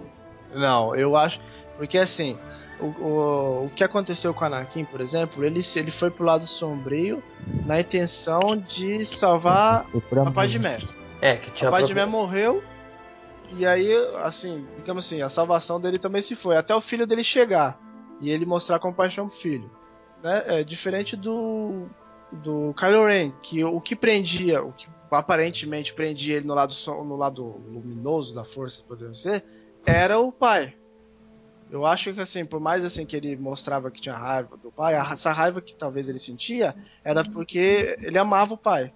[0.54, 1.40] Não, eu acho.
[1.76, 2.38] Porque assim,
[2.78, 6.46] o, o, o que aconteceu com o Anakin, por exemplo, ele, ele foi pro lado
[6.46, 7.20] sombrio
[7.66, 9.86] na intenção de salvar
[10.24, 10.78] a Padmé.
[11.20, 12.62] É, que tinha a Padmé morreu
[13.52, 17.24] e aí, assim, digamos assim, a salvação dele também se foi, até o filho dele
[17.24, 17.76] chegar
[18.20, 19.68] e ele mostrar compaixão pro filho.
[20.22, 20.44] Né?
[20.46, 21.88] É diferente do
[22.32, 26.74] do Kylo Ren, que o que prendia, o que aparentemente prendia ele no lado
[27.04, 29.44] no lado luminoso da força, podemos ser,
[29.84, 30.74] era o pai.
[31.70, 34.94] Eu acho que assim, por mais assim que ele mostrava que tinha raiva do pai,
[34.94, 36.74] essa raiva que talvez ele sentia
[37.04, 38.92] era porque ele amava o pai.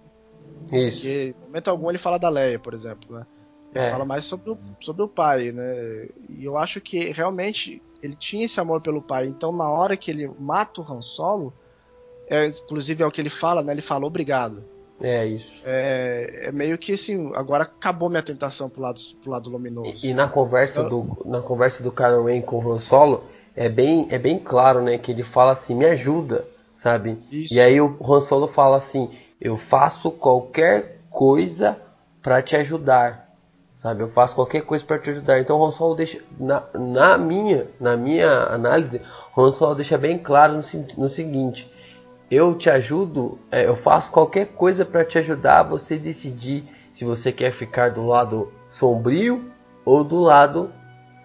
[0.71, 0.97] Isso.
[0.97, 3.25] Porque em momento algum ele fala da Leia, por exemplo, né?
[3.73, 3.91] Ele é.
[3.91, 6.09] fala mais sobre o, sobre o pai, né?
[6.29, 9.27] E eu acho que realmente ele tinha esse amor pelo pai.
[9.27, 11.53] Então na hora que ele mata o Han Solo,
[12.29, 13.71] é, inclusive é o que ele fala, né?
[13.71, 14.63] Ele fala obrigado.
[15.01, 15.51] É isso.
[15.65, 20.05] É, é, meio que assim, agora acabou minha tentação pro lado, pro lado luminoso.
[20.05, 23.23] E, e na conversa então, do na conversa do Kylo Ren com o Han Solo,
[23.55, 26.45] é bem é bem claro, né, que ele fala assim: "Me ajuda",
[26.75, 27.17] sabe?
[27.29, 27.53] Isso.
[27.53, 31.77] E aí o Han Solo fala assim: "Eu faço qualquer coisa
[32.21, 33.25] para te ajudar".
[33.79, 34.01] Sabe?
[34.01, 35.39] Eu faço qualquer coisa para te ajudar.
[35.39, 39.01] Então o Han Solo deixa na, na minha na minha análise,
[39.35, 40.61] o Han Solo deixa bem claro no,
[40.97, 41.69] no seguinte:
[42.29, 47.05] eu te ajudo, é, eu faço qualquer coisa para te ajudar a você decidir se
[47.05, 49.51] você quer ficar do lado sombrio
[49.83, 50.71] ou do lado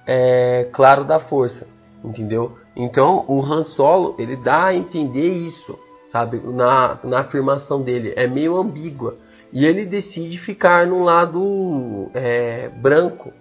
[0.06, 1.66] é, claro da força,
[2.04, 2.58] entendeu?
[2.76, 5.78] Então o Han Solo ele dá a entender isso,
[6.08, 6.38] sabe?
[6.38, 9.16] Na, na afirmação dele é meio ambígua
[9.52, 13.32] e ele decide ficar no lado é, branco,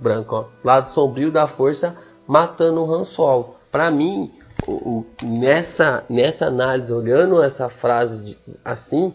[0.00, 1.96] branco, ó, lado sombrio da força,
[2.26, 3.56] matando o Han Solo.
[3.70, 4.32] Para mim
[4.66, 9.12] o, nessa, nessa análise, olhando essa frase de, assim,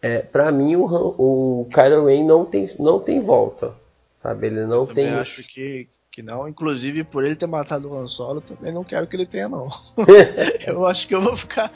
[0.00, 3.74] é, para mim o, o Kylo Ren não tem, não tem volta,
[4.22, 4.48] sabe?
[4.48, 5.08] Ele não eu tem.
[5.10, 9.06] Acho que, que não, inclusive por ele ter matado o Han Solo, também não quero
[9.06, 9.68] que ele tenha não.
[10.66, 11.72] eu acho que eu vou ficar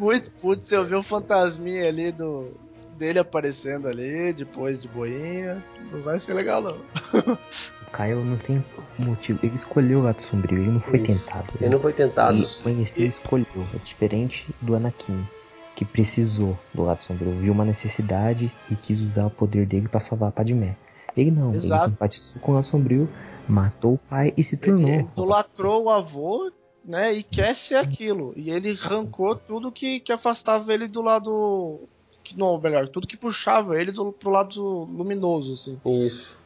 [0.00, 2.50] muito puto se eu ver o fantasminha ali do
[2.98, 6.78] dele aparecendo ali depois de boinha, não vai ser legal não.
[7.88, 8.62] Caio não tem
[8.98, 9.38] motivo.
[9.42, 11.06] Ele escolheu o lado sombrio, ele não foi Isso.
[11.06, 11.52] tentado.
[11.60, 12.36] Ele não foi tentado.
[12.38, 13.46] Ele conheceu e escolheu.
[13.74, 15.26] É diferente do Anakin,
[15.74, 17.32] que precisou do lado sombrio.
[17.32, 20.76] Viu uma necessidade e quis usar o poder dele para salvar a Padmé.
[21.16, 21.84] Ele não, Exato.
[21.84, 23.08] ele simpaticizou com o lado sombrio,
[23.48, 24.88] matou o pai e se tornou.
[24.88, 26.52] Ele idolatrou o avô,
[26.84, 27.12] né?
[27.12, 28.32] E quer ser aquilo.
[28.36, 31.80] E ele arrancou tudo que, que afastava ele do lado.
[32.22, 35.80] Que, não, melhor, tudo que puxava ele do, pro lado luminoso, assim.
[36.06, 36.37] Isso.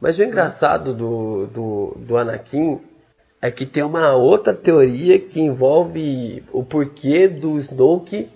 [0.00, 2.80] Mas o engraçado do, do, do Anakin
[3.40, 8.28] é que tem uma outra teoria que envolve o porquê do Snoke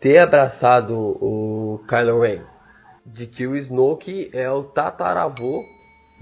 [0.00, 2.40] ter abraçado o Kylo Ren.
[3.04, 5.60] De que o Snoke é o tataravô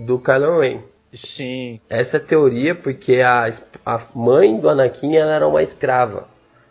[0.07, 0.81] do Kylo Ren.
[1.13, 1.81] Sim.
[1.89, 3.51] Essa é a porque a,
[3.85, 6.27] a mãe do Anakin ela era uma escrava.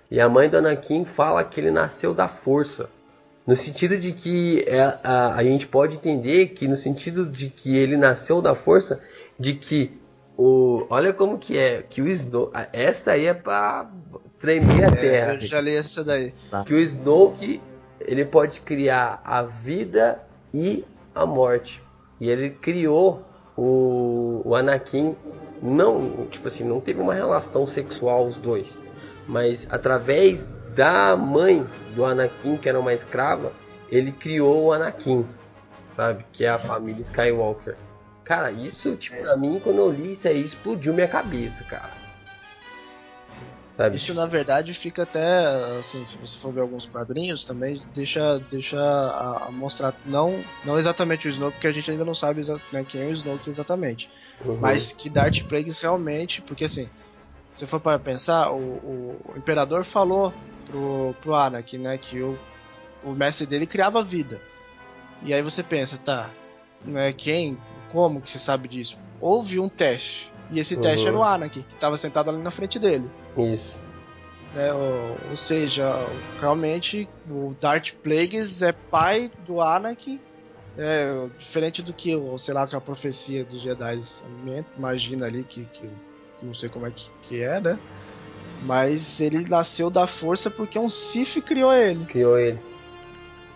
[0.09, 2.89] E a mãe do Anakin fala que ele nasceu da força.
[3.45, 7.75] No sentido de que é, a, a gente pode entender que no sentido de que
[7.75, 9.01] ele nasceu da força,
[9.39, 9.99] de que
[10.37, 13.89] o olha como que é, que o Snoke, essa aí é para
[14.39, 15.33] tremer a é, terra.
[15.35, 16.33] Eu já li essa daí.
[16.65, 17.61] Que o Snoke
[17.99, 20.21] ele pode criar a vida
[20.53, 20.83] e
[21.13, 21.81] a morte.
[22.19, 23.23] E ele criou
[23.57, 25.15] o, o Anakin
[25.61, 28.67] não, tipo assim, não teve uma relação sexual os dois,
[29.27, 31.65] mas através da mãe
[31.95, 33.51] do Anakin, que era uma escrava,
[33.89, 35.26] ele criou o Anakin,
[35.95, 36.26] sabe?
[36.32, 37.76] Que é a família Skywalker.
[38.24, 42.01] Cara, isso, tipo, pra mim, quando eu li isso aí, explodiu minha cabeça, cara.
[43.76, 43.95] Sabe?
[43.95, 45.45] Isso, na verdade, fica até,
[45.80, 50.78] assim, se você for ver alguns quadrinhos, também deixa, deixa a, a mostrar, não, não
[50.78, 52.41] exatamente o Snoke, porque a gente ainda não sabe
[52.72, 54.09] né, quem é o Snoke exatamente.
[54.45, 54.57] Uhum.
[54.57, 56.88] Mas que Darth Plagueis realmente, porque assim,
[57.55, 60.34] se for para pensar, o, o, o Imperador falou
[60.72, 61.97] pro, pro Anakin, né?
[61.97, 62.39] Que o,
[63.03, 64.39] o mestre dele criava vida.
[65.24, 66.32] E aí você pensa, tá,
[66.84, 67.57] né, quem,
[67.91, 68.97] como que você sabe disso?
[69.19, 70.32] Houve um teste.
[70.49, 70.82] E esse uhum.
[70.82, 73.09] teste era o Anakin, que estava sentado ali na frente dele.
[73.38, 73.80] Isso.
[74.55, 75.93] É, ou, ou, seja,
[76.39, 80.19] realmente o Darth Plagueis é pai do Anakin.
[80.78, 83.99] É, diferente do que, sei lá, que a profecia dos Jedi
[84.78, 85.89] imagina ali que, que
[86.41, 87.78] não sei como é que, que é, né?
[88.62, 92.05] Mas ele nasceu da força porque um Sif criou ele.
[92.05, 92.59] Criou ele.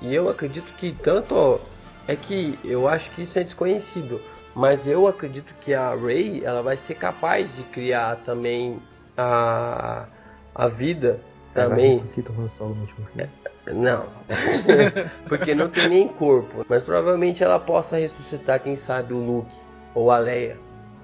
[0.02, 1.60] E eu acredito que tanto.
[2.08, 4.22] É que eu acho que isso é desconhecido.
[4.56, 8.80] Mas eu acredito que a Rey ela vai ser capaz de criar também
[9.18, 10.06] a,
[10.54, 11.20] a vida
[11.54, 11.88] Ela também.
[11.88, 13.30] ressuscita o Han Solo no último filme.
[13.74, 14.06] Não,
[15.28, 16.64] porque não tem nem corpo.
[16.70, 19.56] Mas provavelmente ela possa ressuscitar, quem sabe, o Luke
[19.96, 20.58] ou a Leia,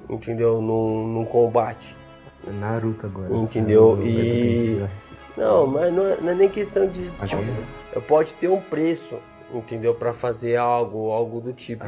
[0.08, 0.62] entendeu?
[0.62, 1.95] Num, num combate.
[2.47, 3.35] É Naruto agora.
[3.35, 4.01] Entendeu?
[4.03, 5.21] E- Ressuscita.
[5.37, 7.09] Não, mas não é, não é nem questão de.
[7.25, 7.41] Tipo,
[7.93, 9.17] eu pode ter um preço,
[9.53, 9.93] entendeu?
[9.95, 11.83] Pra fazer algo, algo do tipo.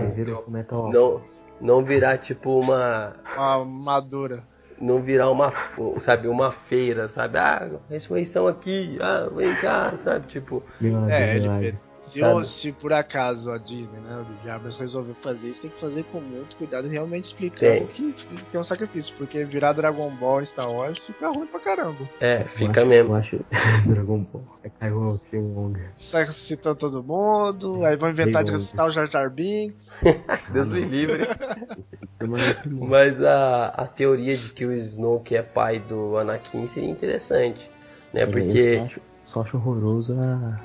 [0.92, 1.22] Não,
[1.60, 3.16] não virar tipo uma.
[3.36, 4.44] Uma madura.
[4.80, 5.52] Não virar uma,
[6.00, 7.38] sabe, uma feira, sabe?
[7.38, 10.28] Ah, ressurreição aqui, ah, vem cá, sabe?
[10.28, 11.80] Tipo, Milagre, É, milagre.
[12.10, 12.34] Se, Sabe?
[12.42, 16.04] o- se por acaso a Disney, né, o Jarvis resolveu fazer isso, tem que fazer
[16.06, 17.88] com muito cuidado e realmente explicando Tem.
[17.88, 18.14] que,
[18.52, 22.08] que é um sacrifício, porque virar Dragon Ball em Star Wars fica ruim pra caramba.
[22.20, 23.12] é, Eu fica acho- mesmo.
[23.12, 23.40] Eu acho
[23.88, 24.46] Dragon Ball.
[24.64, 25.92] É Kaiwa Killmonger.
[25.98, 29.90] Sai ressuscitando todo mundo, aí vão inventar de ressuscitar o Jar Jar Binks.
[30.52, 31.26] Deus me livre.
[32.20, 32.86] Permanece bom.
[32.86, 37.70] Mas a, a teoria de que o Snoke é pai do Anakin seria interessante,
[38.14, 38.24] né?
[38.24, 40.60] Eu Porque só acho, só acho horroroso a...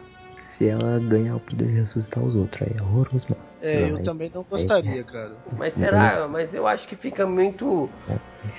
[0.59, 2.63] se ela ganhar o poder de ressuscitar os outros.
[2.63, 3.43] Aí é horroroso, mano.
[3.63, 5.37] É, Não, eu aí- também não gostaria, cara.
[5.57, 6.27] Mas será?
[6.29, 7.89] Mas eu acho que fica muito.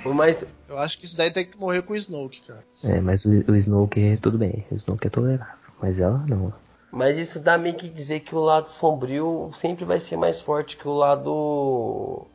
[0.02, 0.42] Por mais.
[0.66, 2.64] Eu acho que isso daí tem que morrer com o Snoke, cara.
[2.84, 4.64] É, mas o, o Snoke, tudo bem.
[4.70, 5.54] O Snoke é tolerável.
[5.80, 6.52] Mas ela não.
[6.90, 10.78] Mas isso dá meio que dizer que o lado sombrio sempre vai ser mais forte
[10.78, 12.26] que o lado.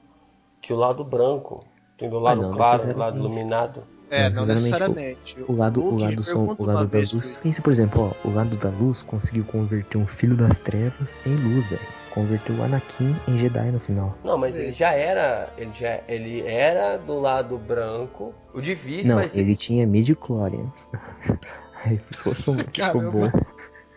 [0.62, 1.66] que o lado branco.
[1.96, 2.20] Entendeu?
[2.20, 3.84] O lado não, claro, o lado iluminado.
[4.10, 5.42] É, Não, não necessariamente.
[5.48, 7.34] O lado, o Luke lado, som, o lado da luz.
[7.36, 11.20] pro- Pensa, por exemplo, ó, o lado da luz conseguiu converter um filho das trevas
[11.26, 11.82] em luz, velho.
[12.12, 14.16] Converteu o Anakin em Jedi no final.
[14.24, 15.50] Não, mas ele já era.
[15.58, 18.34] Ele já ele era do lado branco.
[18.54, 19.40] O difícil Não, ser.
[19.40, 20.90] ele tinha midi-chlorians.
[21.84, 23.32] Aí ficou, som, ficou bom.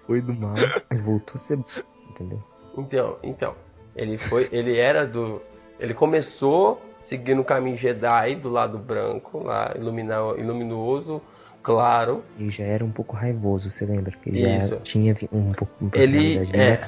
[0.07, 0.57] Foi do mal,
[0.91, 1.65] mas voltou a ser bom,
[2.11, 2.43] entendeu?
[2.77, 3.55] Então, então.
[3.95, 4.49] Ele foi.
[4.51, 5.41] Ele era do.
[5.79, 11.23] Ele começou seguindo o caminho Jedi do lado branco, lá, ilumina- luminoso,
[11.63, 12.23] claro.
[12.39, 14.13] Ele já era um pouco raivoso, você lembra?
[14.23, 14.69] Que ele Isso.
[14.69, 16.81] já tinha um pouco uma Ele- é.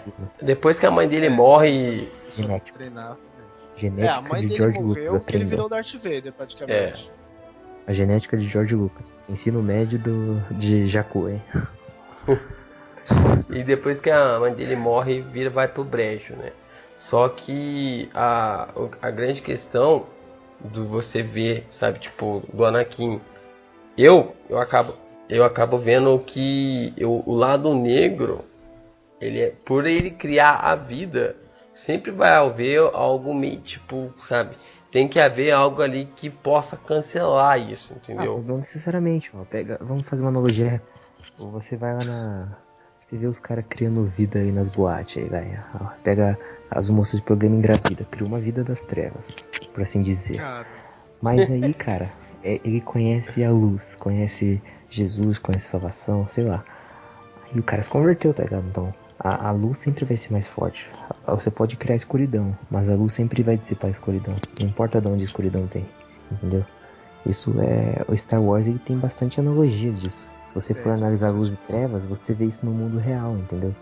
[0.43, 2.09] Depois que a mãe dele É, morre.
[2.29, 2.79] Só Genético.
[2.79, 3.17] treinar.
[3.77, 5.69] É, Genética a mãe de dele George morreu Lucas porque ele virou.
[5.69, 7.11] Darth Vader, praticamente.
[7.87, 9.19] A genética de George Lucas.
[9.29, 11.43] Ensino médio do, de Jakku, hein?
[13.51, 16.53] E depois que a mãe dele morre, vira vai pro brejo, né?
[17.01, 18.69] Só que a,
[19.01, 20.05] a grande questão
[20.61, 23.19] do você ver, sabe, tipo, do Anakin.
[23.97, 24.93] Eu, eu acabo,
[25.27, 28.45] eu acabo vendo que eu- o lado negro,
[29.19, 31.37] ele é, por ele criar a vida,
[31.75, 34.55] sempre vai haver algo meio tipo, sabe?
[34.93, 38.35] Tem que haver algo ali que possa cancelar isso, Ah, entendeu?
[38.35, 39.33] mas não necessariamente.
[39.49, 40.83] Pega, vamos fazer uma analogia.
[41.39, 42.59] Você vai lá na.
[43.01, 46.39] Você vê os caras criando vida aí nas boates aí, ó, Pega
[46.71, 49.31] as moças de programa engravida, cria uma vida das trevas,
[49.73, 50.37] por assim dizer.
[50.37, 50.67] Cara,
[51.21, 52.13] Mas aí, cara,
[52.45, 56.63] é- ele conhece a luz, conhece Jesus, conhece a salvação, sei lá.
[57.51, 58.67] Aí o cara se converteu, tá ligado?
[58.69, 60.87] Então, a, a luz sempre vai ser mais forte.
[61.27, 64.37] Você pode criar escuridão, mas a luz sempre vai dissipar a escuridão.
[64.61, 65.89] Não importa de onde a escuridão vem,
[66.31, 66.67] entendeu?
[67.25, 68.05] Isso é.
[68.07, 70.31] O Star Wars ele tem bastante analogia disso.
[70.51, 73.73] Se você for É, analisar luz e trevas, você vê isso no mundo real, entendeu?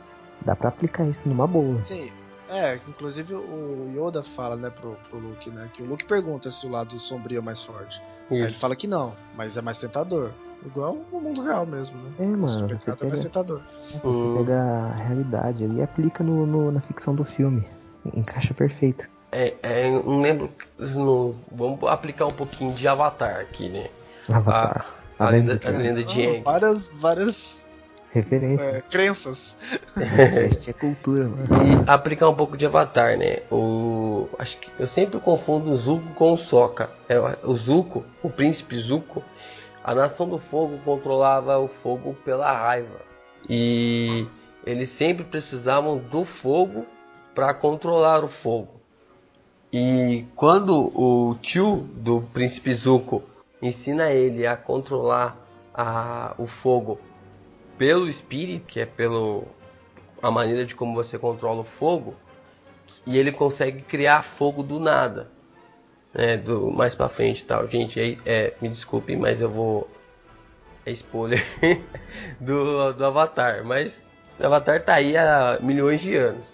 [0.44, 1.82] Dá pra aplicar isso numa boa.
[1.86, 2.12] sim.
[2.50, 6.66] É, inclusive o Yoda fala, né, pro, pro Luke, né, que o Luke pergunta se
[6.66, 8.00] o lado sombrio é mais forte.
[8.30, 10.30] Aí ele fala que não, mas é mais tentador.
[10.64, 12.10] Igual no mundo real mesmo, né?
[12.18, 13.60] É, mano, o você é mais pega- tentador.
[14.02, 14.34] Você Hum.
[14.34, 17.66] pega a realidade ali e aplica no, no- na ficção do filme.
[18.14, 19.08] Encaixa perfeito.
[19.30, 20.50] É, é, não lembro.
[20.78, 23.88] no- vamos aplicar um pouquinho de Avatar aqui, né?
[24.28, 24.86] Avatar.
[25.18, 26.42] A, a Além lenda, a de Aang.
[26.42, 27.66] várias, várias
[28.10, 28.68] Referência.
[28.68, 29.56] é, crenças.
[30.66, 31.44] É cultura, mano.
[31.44, 33.42] E aplicar um pouco de Avatar, né?
[33.50, 36.90] O, acho que eu sempre confundo o Zuko com o Sokka.
[37.08, 39.22] É, o Zuko, o príncipe Zuko,
[39.84, 43.00] a nação do fogo controlava o fogo pela raiva.
[43.48, 44.26] E
[44.64, 46.86] eles sempre precisavam do fogo
[47.34, 48.78] para controlar o fogo.
[49.72, 53.22] E quando o tio do príncipe Zuko
[53.60, 55.36] ensina ele a controlar
[55.74, 56.98] a, o fogo
[57.76, 59.44] pelo espírito, que é pelo
[60.20, 62.14] a maneira de como você controla o fogo,
[63.06, 65.30] e ele consegue criar fogo do nada,
[66.12, 67.68] né, do mais para frente tal.
[67.68, 69.88] Gente, é, é, me desculpe, mas eu vou
[70.84, 71.44] é spoiler
[72.40, 74.04] do, do Avatar, mas
[74.40, 76.46] o Avatar tá aí há milhões de anos.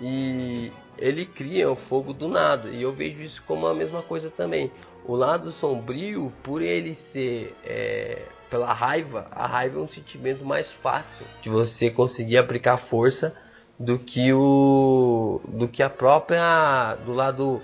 [0.00, 2.68] E ele cria o fogo do nada.
[2.68, 4.70] E eu vejo isso como a mesma coisa também.
[5.04, 10.70] O lado sombrio, por ele ser é, pela raiva, a raiva é um sentimento mais
[10.70, 13.34] fácil de você conseguir aplicar força
[13.78, 17.60] do que o do que a própria do lado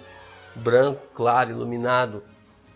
[0.57, 2.22] branco, claro, iluminado,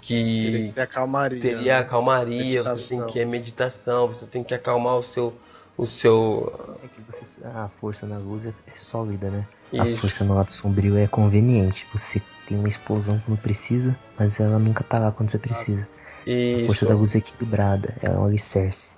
[0.07, 1.41] Teria que que ter a calmaria.
[1.41, 1.79] teria né?
[1.79, 3.05] acalmaria, você Meditação.
[3.07, 5.33] tem que é meditação, você tem que acalmar o seu
[5.77, 6.53] o seu
[6.85, 9.47] É que você- a força na luz é, é sólida, né?
[9.77, 9.97] A Isso.
[10.03, 11.87] força no lado sombrio é conveniente.
[11.93, 12.21] Você
[12.53, 15.89] tem uma explosão quando precisa, mas ela nunca tá lá quando você precisa.
[16.23, 17.01] A força da isso.
[17.01, 18.93] luz é equilibrada, é um alicerce.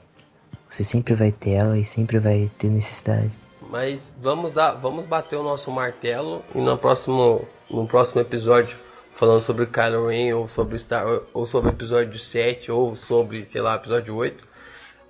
[0.68, 3.30] Você sempre vai ter ela e sempre vai ter necessidade.
[3.70, 8.76] Mas vamos dar, vamos bater o nosso martelo e no próximo no próximo episódio
[9.14, 13.60] falando sobre Kylo Ren ou sobre Star ou sobre o episódio 7 ou sobre, sei
[13.60, 14.44] lá, episódio 8.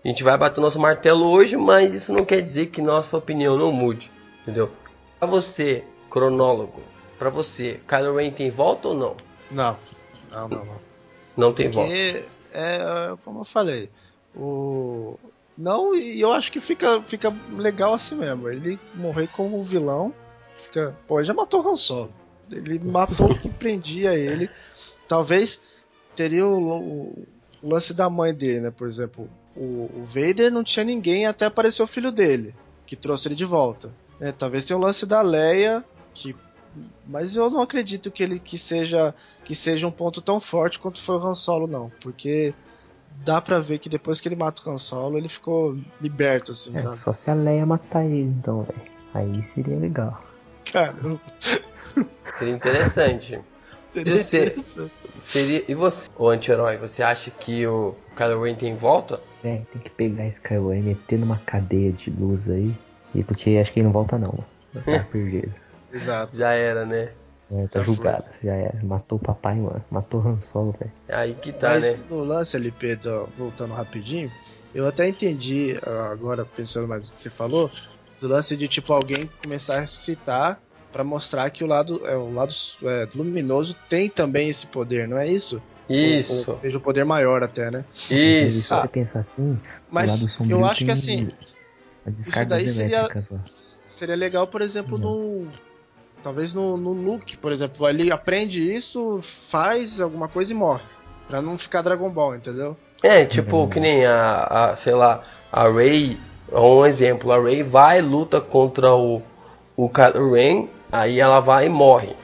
[0.05, 3.17] A gente vai bater o nosso martelo hoje, mas isso não quer dizer que nossa
[3.17, 4.11] opinião não mude,
[4.43, 4.71] entendeu?
[5.19, 6.83] Pra você, cronólogo,
[7.25, 9.17] pra você, Kylo Ren tem volta ou não?
[9.51, 9.79] Não.
[10.31, 10.81] Não, não, não.
[11.37, 11.91] Não tem volta.
[11.93, 12.79] Porque é
[13.25, 13.91] como eu falei,
[14.35, 15.19] o
[15.57, 18.49] não e eu acho que fica fica legal assim mesmo.
[18.49, 20.13] Ele morrer como vilão,
[20.65, 22.13] fica, pô, ele já matou o Han Solo.
[22.51, 24.51] Ele matou o que prendia ele.
[25.09, 25.61] Talvez
[26.15, 27.27] teria o, o-
[27.63, 28.71] o lance da mãe dele, né?
[28.71, 29.61] Por exemplo, o,
[29.95, 32.55] o Vader não tinha ninguém até aparecer o filho dele,
[32.87, 33.91] que trouxe ele de volta.
[34.21, 36.37] É, talvez tenha o lance da Leia, que
[37.07, 39.15] mas eu não acredito que ele que seja
[39.45, 42.55] que seja um ponto tão forte quanto foi o Han Solo não, porque
[43.25, 46.75] dá pra ver que depois que ele mata o Han Solo, ele ficou liberto assim,
[46.75, 46.97] É, sabe?
[46.97, 48.81] só se a Leia matar ele, então, velho.
[49.13, 50.21] Aí seria legal.
[50.73, 50.95] Cara,
[52.39, 53.41] Seria interessante.
[53.93, 54.93] seria Você- interessante.
[55.21, 59.21] Seria e você, o anti-herói, você acha que o Kylo Ren tem volta?
[59.45, 62.75] É, tem que pegar esse Kylo e meter numa cadeia de luz aí.
[63.15, 64.33] E porque acho que ele não volta não.
[64.85, 65.53] Tá perdido.
[65.95, 66.37] Exato.
[66.37, 67.13] Já era, né?
[67.51, 68.83] É, tá julgado, já era.
[68.83, 69.85] Matou o papai, mano.
[69.91, 70.93] Matou o Han Solo, velho.
[71.09, 72.05] Aí que tá, Mas né?
[72.09, 74.31] no lance LP, do- voltando rapidinho,
[74.75, 77.71] eu até entendi, ah, agora pensando mais no que você falou,
[78.21, 80.59] do lance de tipo alguém começar a ressuscitar
[80.91, 82.53] pra mostrar que o lado, é, o lado
[82.85, 85.61] é, luminoso tem também esse poder, não é isso?
[85.89, 87.85] Ou- Isso, ou seja o poder maior até, né?
[87.91, 88.75] Mas Se isso.
[88.75, 91.31] você pensar assim, o Mas eu acho que assim,
[92.07, 93.11] as descargas daí seria-
[93.91, 95.51] seria legal, por exemplo, no.
[96.25, 97.87] Talvez no, no Luke, por exemplo.
[97.87, 99.21] Ele aprende isso,
[99.51, 100.83] faz alguma coisa e morre.
[101.29, 102.77] Pra não ficar Dragon Ball, entendeu?
[103.03, 103.69] É, tipo, Uhum.
[103.69, 105.23] que nem a, a, sei lá,
[105.53, 106.17] a Rey,
[106.51, 109.21] um exemplo, a Rey vai luta contra o,
[109.77, 112.17] o Kylo Ren, aí ela vai e morre.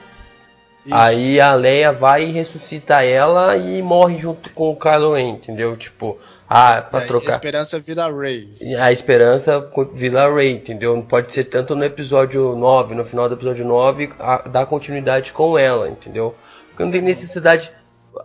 [0.87, 0.95] Isso.
[0.95, 5.77] Aí a Leia vai e ressuscita ela e morre junto com o Kylo Ren, entendeu?
[5.77, 6.17] Tipo,
[6.53, 7.31] ah, pra Aí A trocar.
[7.31, 8.49] esperança vira Ray.
[8.81, 10.97] A esperança vira Rey, entendeu?
[10.97, 15.33] Não pode ser tanto no episódio 9, no final do episódio 9, a, dar continuidade
[15.33, 16.35] com ela, entendeu?
[16.71, 17.73] Porque não tem necessidade,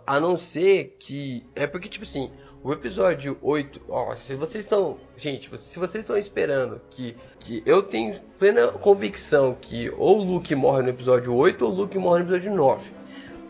[0.04, 1.44] a não ser que.
[1.54, 2.28] É porque, tipo assim,
[2.64, 4.96] o episódio 8, ó, se vocês estão.
[5.16, 7.62] Gente, se vocês estão esperando que, que.
[7.64, 11.96] Eu tenho plena convicção que ou o Luke morre no episódio 8 ou o Luke
[11.96, 12.90] morre no episódio 9.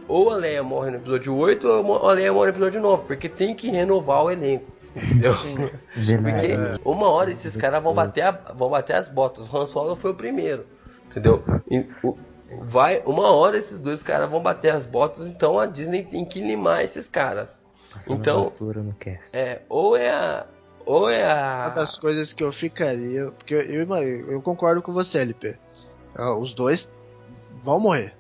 [0.09, 3.29] Ou a Leia morre no episódio 8 ou a Leia morre no episódio 9, porque
[3.29, 4.71] tem que renovar o elenco.
[4.97, 5.35] Entendeu?
[5.93, 9.47] Porque uma hora esses caras vão bater, a- vão bater as botas.
[9.53, 10.65] O Han Solo foi o primeiro.
[11.11, 11.45] Entendeu?
[11.71, 12.17] E o-
[12.63, 16.41] vai, uma hora esses dois caras vão bater as botas, então a Disney tem que
[16.41, 17.61] limar esses caras.
[17.93, 19.37] Passando então- vassoura no cast.
[19.37, 20.47] É, ou é a.
[20.87, 21.69] Ou é Uma a.
[21.71, 23.31] das coisas que eu ficaria.
[23.33, 25.57] Porque eu, ima- eu concordo com você, LP.
[26.15, 26.91] Ah, Os dois
[27.63, 28.15] vão morrer.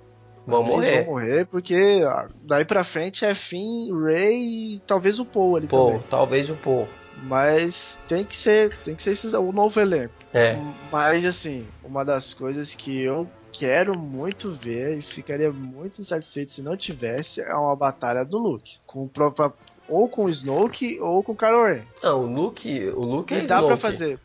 [0.47, 1.05] Vão morrer.
[1.05, 5.67] Vão morrer, porque ah, daí pra frente é Finn, Ray e talvez o Paul ali
[5.67, 6.03] Pô, também.
[6.09, 6.89] talvez o Paul.
[7.23, 10.13] Mas tem que ser, tem que ser esses, o novo elenco.
[10.33, 10.57] É.
[10.93, 16.63] Mas assim, uma das coisas que eu quero muito ver e ficaria muito insatisfeito se
[16.63, 18.77] não tivesse é uma batalha do Luke.
[18.87, 19.53] Com o próprio,
[19.89, 21.83] ou com o Snoke ou com o Kylo Ren.
[22.03, 22.89] Não, o Luke.
[22.91, 23.83] O Luke é E dá pra Snoke.
[23.83, 24.19] fazer.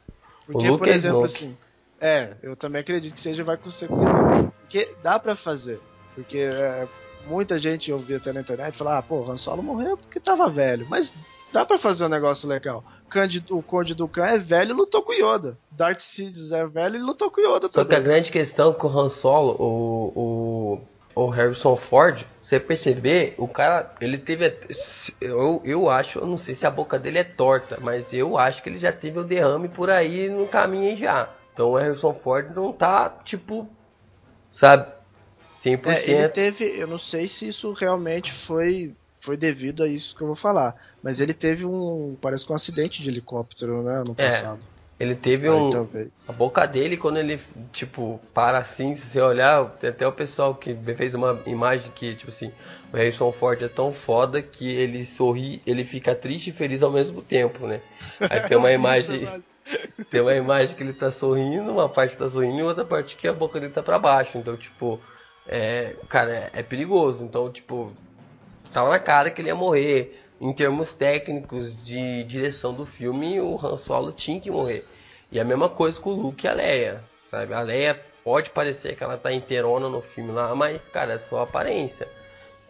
[0.46, 1.46] Porque, Luke por é exemplo, Snoke.
[1.46, 1.58] assim.
[2.00, 4.52] É, eu também acredito que seja vai com o Snoke.
[4.62, 5.80] Porque dá pra fazer.
[6.16, 6.88] Porque é,
[7.26, 10.50] muita gente eu vi até na internet falar, ah, pô, Han Solo morreu porque tava
[10.50, 10.86] velho.
[10.90, 11.14] Mas
[11.54, 12.84] dá pra fazer um negócio legal.
[13.12, 15.58] Conde- o Conde do Khan é velho e lutou com Yoda.
[15.72, 18.04] Darth Sidious é velho e lutou com Yoda Só que a também.
[18.04, 20.80] grande questão com o Han Solo, o,
[21.16, 24.58] o, o Harrison Ford, você perceber, o cara, ele teve.
[25.20, 28.64] Eu, eu acho, eu não sei se a boca dele é torta, mas eu acho
[28.64, 31.30] que ele já teve o derrame por aí no caminho aí já.
[31.54, 33.68] Então o Harrison Ford não tá, tipo,
[34.54, 34.88] sabe,
[35.62, 35.88] 100%.
[35.88, 40.24] É, ele teve, eu não sei se isso realmente foi foi devido a isso que
[40.24, 44.16] eu vou falar, mas ele teve um, parece que um acidente de helicóptero, né, no
[44.16, 44.64] É, passado.
[45.00, 45.70] Ele teve Aí, um.
[45.70, 46.12] talvez.
[46.28, 47.40] A boca dele, quando ele,
[47.74, 52.16] tipo, para assim, se você olhar, tem até o pessoal que fez uma imagem que,
[52.16, 52.52] tipo assim,
[52.94, 56.92] o Harrison Ford é tão foda que ele sorri, ele fica triste e feliz ao
[56.92, 57.82] mesmo tempo, né?
[58.30, 59.28] Aí tem uma imagem,
[60.10, 63.28] tem uma imagem que ele tá sorrindo, uma parte tá sorrindo e outra parte que
[63.28, 64.38] a boca dele tá pra baixo.
[64.38, 65.02] Então, tipo,
[65.48, 67.24] é, cara, é, é perigoso.
[67.24, 67.92] Então, tipo,
[68.72, 70.18] tava na cara que ele ia morrer.
[70.40, 74.86] Em termos técnicos de direção do filme, o Han Solo tinha que morrer.
[75.32, 77.54] E a mesma coisa com o Luke e a Leia, sabe?
[77.54, 81.44] A Leia pode parecer que ela tá inteirona no filme lá, mas, cara, é só
[81.44, 82.08] aparência.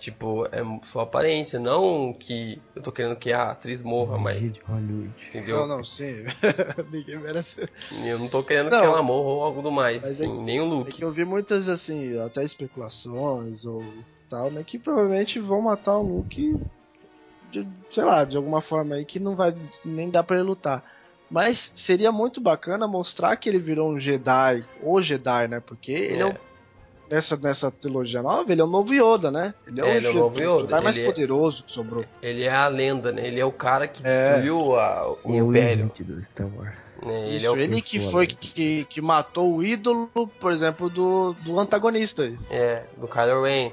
[0.01, 4.41] Tipo, é só aparência, não que eu tô querendo que a atriz morra, mas.
[4.41, 5.57] Entendeu?
[5.57, 6.23] Não, não, sim.
[6.91, 7.69] Ninguém merece.
[8.03, 8.79] Eu não tô querendo Não.
[8.79, 10.91] que ela morra ou algo do mais, Mas é assim, nem o É Luke.
[10.93, 13.83] que eu vi muitas, assim, até especulações ou
[14.27, 14.63] tal, né?
[14.63, 16.59] Que provavelmente vão matar o Luke,
[17.51, 20.83] de, sei lá, de alguma forma aí que não vai nem dar pra ele lutar.
[21.29, 25.59] Mas seria muito bacana mostrar que ele virou um Jedi, ou Jedi, né?
[25.59, 26.29] Porque ele é, É.
[26.29, 26.35] o,
[27.11, 29.53] nessa, nessa trilogia nova, ele é o novo Yoda, né?
[29.67, 31.71] Ele é, É, o, ele é o novo Yoda, Jedi mais ele é- poderoso que
[31.71, 32.05] sobrou.
[32.21, 33.27] Ele é a lenda, né?
[33.27, 34.33] Ele é o cara que É.
[34.35, 35.91] destruiu a- o é o Império.
[35.99, 36.75] Do Star Wars.
[37.03, 37.27] né?
[37.27, 40.09] Ele Isso, é o ele que foi que, que matou o ídolo,
[40.39, 42.31] por exemplo, do, do antagonista.
[42.49, 43.71] É, do Kylo Ren.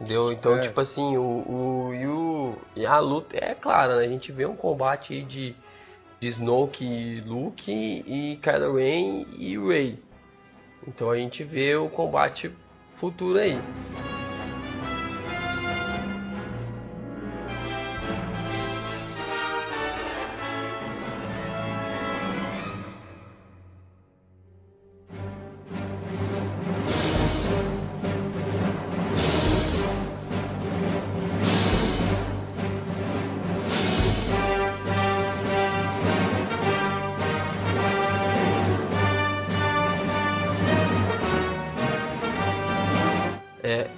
[0.00, 0.32] Entendeu?
[0.32, 0.60] Então, É.
[0.60, 4.04] tipo assim, o, o, e, o, e a luta é clara, né?
[4.04, 5.54] A gente vê um combate de,
[6.20, 9.98] de Snoke e Luke e Kylo Ren e Rey.
[10.86, 12.50] Então a gente vê o combate
[12.94, 13.58] futuro aí.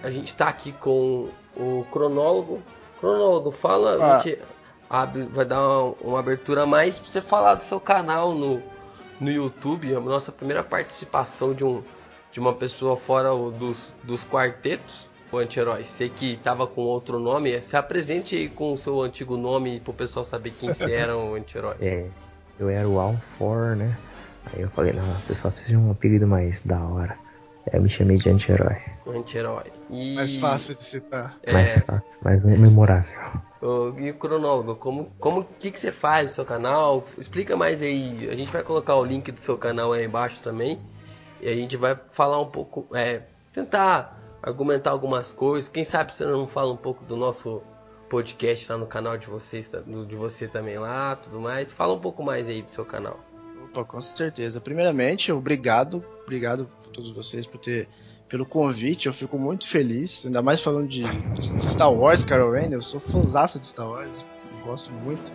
[0.06, 2.62] A gente tá aqui com o cronólogo.
[3.00, 4.16] Cronólogo, fala, Ah.
[4.16, 4.38] a gente
[4.88, 8.62] abre, vai dar uma, uma abertura a mais pra você falar do seu canal no,
[9.20, 9.92] no YouTube.
[9.92, 11.82] É a nossa primeira participação de, um,
[12.32, 15.84] de uma pessoa fora o- dos, dos quartetos, o anti-herói.
[15.84, 19.92] Você que tava com outro nome, se apresente aí com o seu antigo nome pro
[19.92, 21.74] pessoal saber quem você era o anti-herói.
[21.82, 22.06] É,
[22.60, 23.96] eu era o Alfor, né?
[24.54, 27.18] Aí eu falei, não, o pessoal precisa de um apelido mais da hora.
[27.66, 28.76] Aí eu me chamei de anti-herói.
[29.04, 29.64] O anti-herói.
[29.90, 31.36] E, Mais fácil de citar.
[31.42, 33.18] É, Mais fácil, mais memorável.
[33.62, 37.04] Ô, E o cronólogo, como como que que você faz no seu canal?
[37.18, 38.28] Explica mais aí.
[38.28, 40.80] A gente vai colocar o link do seu canal aí embaixo também.
[41.40, 43.22] E a gente vai falar um pouco, é,
[43.52, 45.68] tentar argumentar algumas coisas.
[45.68, 47.62] Quem sabe você não fala um pouco do nosso
[48.08, 49.68] podcast lá no canal de vocês,
[50.08, 51.72] de você também lá, tudo mais.
[51.72, 53.18] Fala um pouco mais aí do seu canal.
[53.64, 54.60] Opa, com certeza.
[54.60, 57.88] Primeiramente, obrigado, obrigado a todos vocês por ter
[58.28, 59.06] pelo convite.
[59.06, 62.70] Eu fico muito feliz, ainda mais falando de, de Star Wars, Carol Ren.
[62.70, 64.24] Eu sou fãzaço de Star Wars,
[64.64, 65.32] gosto muito.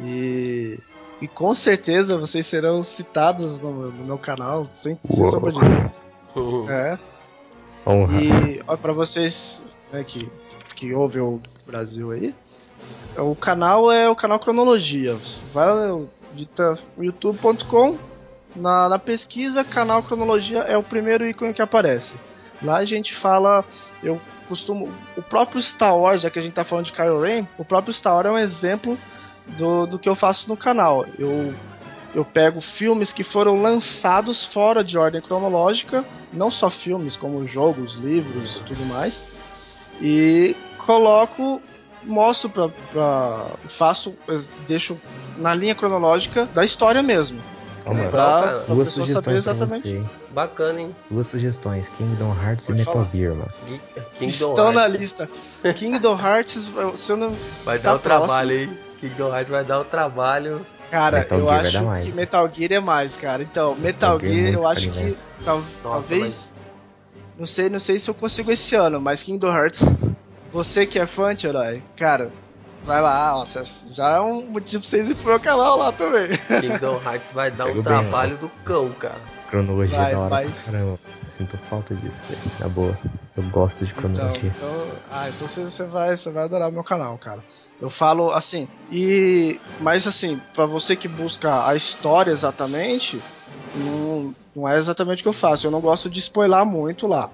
[0.00, 0.78] E,
[1.20, 6.72] e com certeza vocês serão citados no, no meu canal, sem, sem sombra de dúvida.
[6.72, 6.98] É,
[7.86, 8.22] Honra.
[8.22, 10.30] E para vocês né, que,
[10.74, 12.34] que ouvem o Brasil aí,
[13.16, 15.16] o canal é o canal Cronologia.
[15.52, 16.00] Vai lá,
[16.34, 17.98] dita youtube.com,
[18.54, 22.16] na, na pesquisa, canal Cronologia é o primeiro ícone que aparece.
[22.62, 23.64] Lá a gente fala,
[24.02, 27.46] eu costumo, o próprio Star Wars, já que a gente tá falando de Kylo Ren,
[27.58, 28.98] o próprio Star Wars é um exemplo
[29.58, 31.04] do, do que eu faço no canal.
[31.18, 31.54] Eu
[32.14, 37.94] eu pego filmes que foram lançados fora de ordem cronológica, não só filmes, como jogos,
[37.94, 39.22] livros e tudo mais,
[40.00, 41.60] e coloco,
[42.04, 44.14] mostro pra, pra faço,
[44.66, 44.98] deixo
[45.36, 47.42] na linha cronológica da história mesmo,
[47.86, 49.82] Ó, mano, pra, pra duas sugestões pra exatamente.
[49.82, 50.04] você.
[50.32, 50.94] Bacana, hein?
[51.10, 53.08] Duas sugestões, Kingdom Hearts Pode e Metal.
[53.12, 53.52] Gear, mano.
[54.18, 55.00] Kingdom Estão na Hearts.
[55.00, 55.28] lista.
[55.74, 57.36] Kingdom Hearts, se eu não.
[57.64, 58.26] Vai tá dar o próximo.
[58.26, 58.78] trabalho aí.
[59.00, 60.66] Kingdom Hearts vai dar o trabalho.
[60.90, 63.42] Cara, Metal eu Gear acho que Metal Gear é mais, cara.
[63.42, 66.54] Então, Metal, Metal Gear é Gear, eu acho que tal- talvez.
[67.38, 69.82] Não sei, não sei se eu consigo esse ano, mas Kingdom Hearts,
[70.52, 72.30] você que é fã, herói, cara,
[72.84, 73.46] vai lá, ó,
[73.92, 76.28] já é um motivo pra vocês ir pro meu canal lá também.
[76.60, 79.20] Kingdom Hearts vai dar um Pegou bem, trabalho do cão, cara.
[79.48, 80.48] Cronologia Vai, da hora vai.
[80.64, 80.98] caramba.
[81.24, 82.40] Eu sinto falta disso, velho.
[82.60, 82.98] Na boa.
[83.36, 84.52] Eu gosto de Então, cronologia.
[84.56, 87.42] então, ah, então você, vai, você vai adorar o meu canal, cara.
[87.80, 93.20] Eu falo assim, e mas assim, pra você que busca a história exatamente,
[93.74, 95.66] não, não é exatamente o que eu faço.
[95.66, 97.30] Eu não gosto de spoiler muito lá,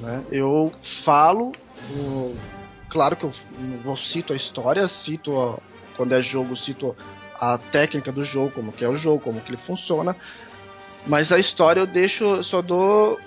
[0.00, 0.24] né?
[0.32, 0.72] Eu
[1.04, 1.52] falo,
[1.92, 2.34] o-
[2.90, 3.32] claro que eu,
[3.84, 5.58] eu cito a história, cito a-
[5.96, 6.94] quando é jogo, cito
[7.40, 10.14] a técnica do jogo, como que é o jogo, como que ele funciona.
[11.06, 13.18] Mas a história eu deixo, eu só dou,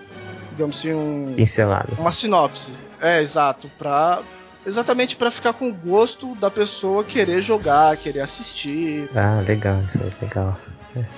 [0.52, 1.98] digamos assim, um, Pinceladas.
[1.99, 2.73] uma sinopse.
[3.02, 4.22] É, exato, pra
[4.65, 9.10] exatamente para ficar com o gosto da pessoa querer jogar, querer assistir.
[9.15, 10.57] Ah, legal, isso é legal.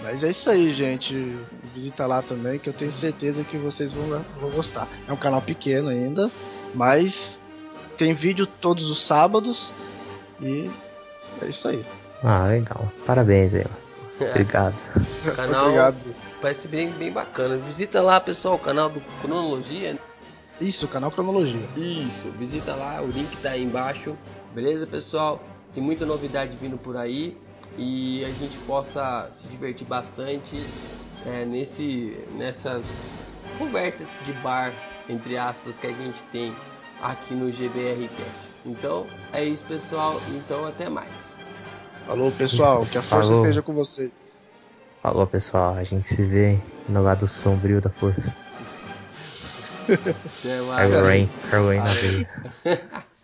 [0.01, 1.35] Mas é isso aí, gente.
[1.73, 4.87] Visita lá também, que eu tenho certeza que vocês vão, vão gostar.
[5.07, 6.31] É um canal pequeno ainda,
[6.73, 7.39] mas
[7.95, 9.73] tem vídeo todos os sábados
[10.41, 10.69] e
[11.41, 11.83] é isso aí.
[12.23, 12.89] Ah, legal.
[13.05, 13.65] Parabéns aí.
[14.19, 14.75] Obrigado.
[15.25, 16.15] O canal Obrigado.
[16.41, 17.57] parece bem, bem bacana.
[17.57, 19.97] Visita lá, pessoal, o canal do Cronologia.
[20.59, 21.67] Isso, canal Cronologia.
[21.75, 24.15] Isso, visita lá, o link tá aí embaixo.
[24.53, 25.43] Beleza, pessoal?
[25.73, 27.37] Tem muita novidade vindo por aí
[27.77, 30.65] e a gente possa se divertir bastante
[31.25, 32.85] é, nesse, nessas
[33.57, 34.71] conversas de bar,
[35.09, 36.53] entre aspas, que a gente tem
[37.01, 38.31] aqui no GBR Cast.
[38.65, 40.19] Então é isso, pessoal.
[40.29, 41.35] Então até mais.
[42.05, 42.85] Falou, pessoal.
[42.85, 43.43] Que a força Falou.
[43.43, 44.37] esteja com vocês.
[45.01, 45.75] Falou, pessoal.
[45.75, 48.35] A gente se vê no lado sombrio da força.
[49.87, 50.91] Até mais.
[50.91, 52.29] Harry Rain, Harry Rain na veia.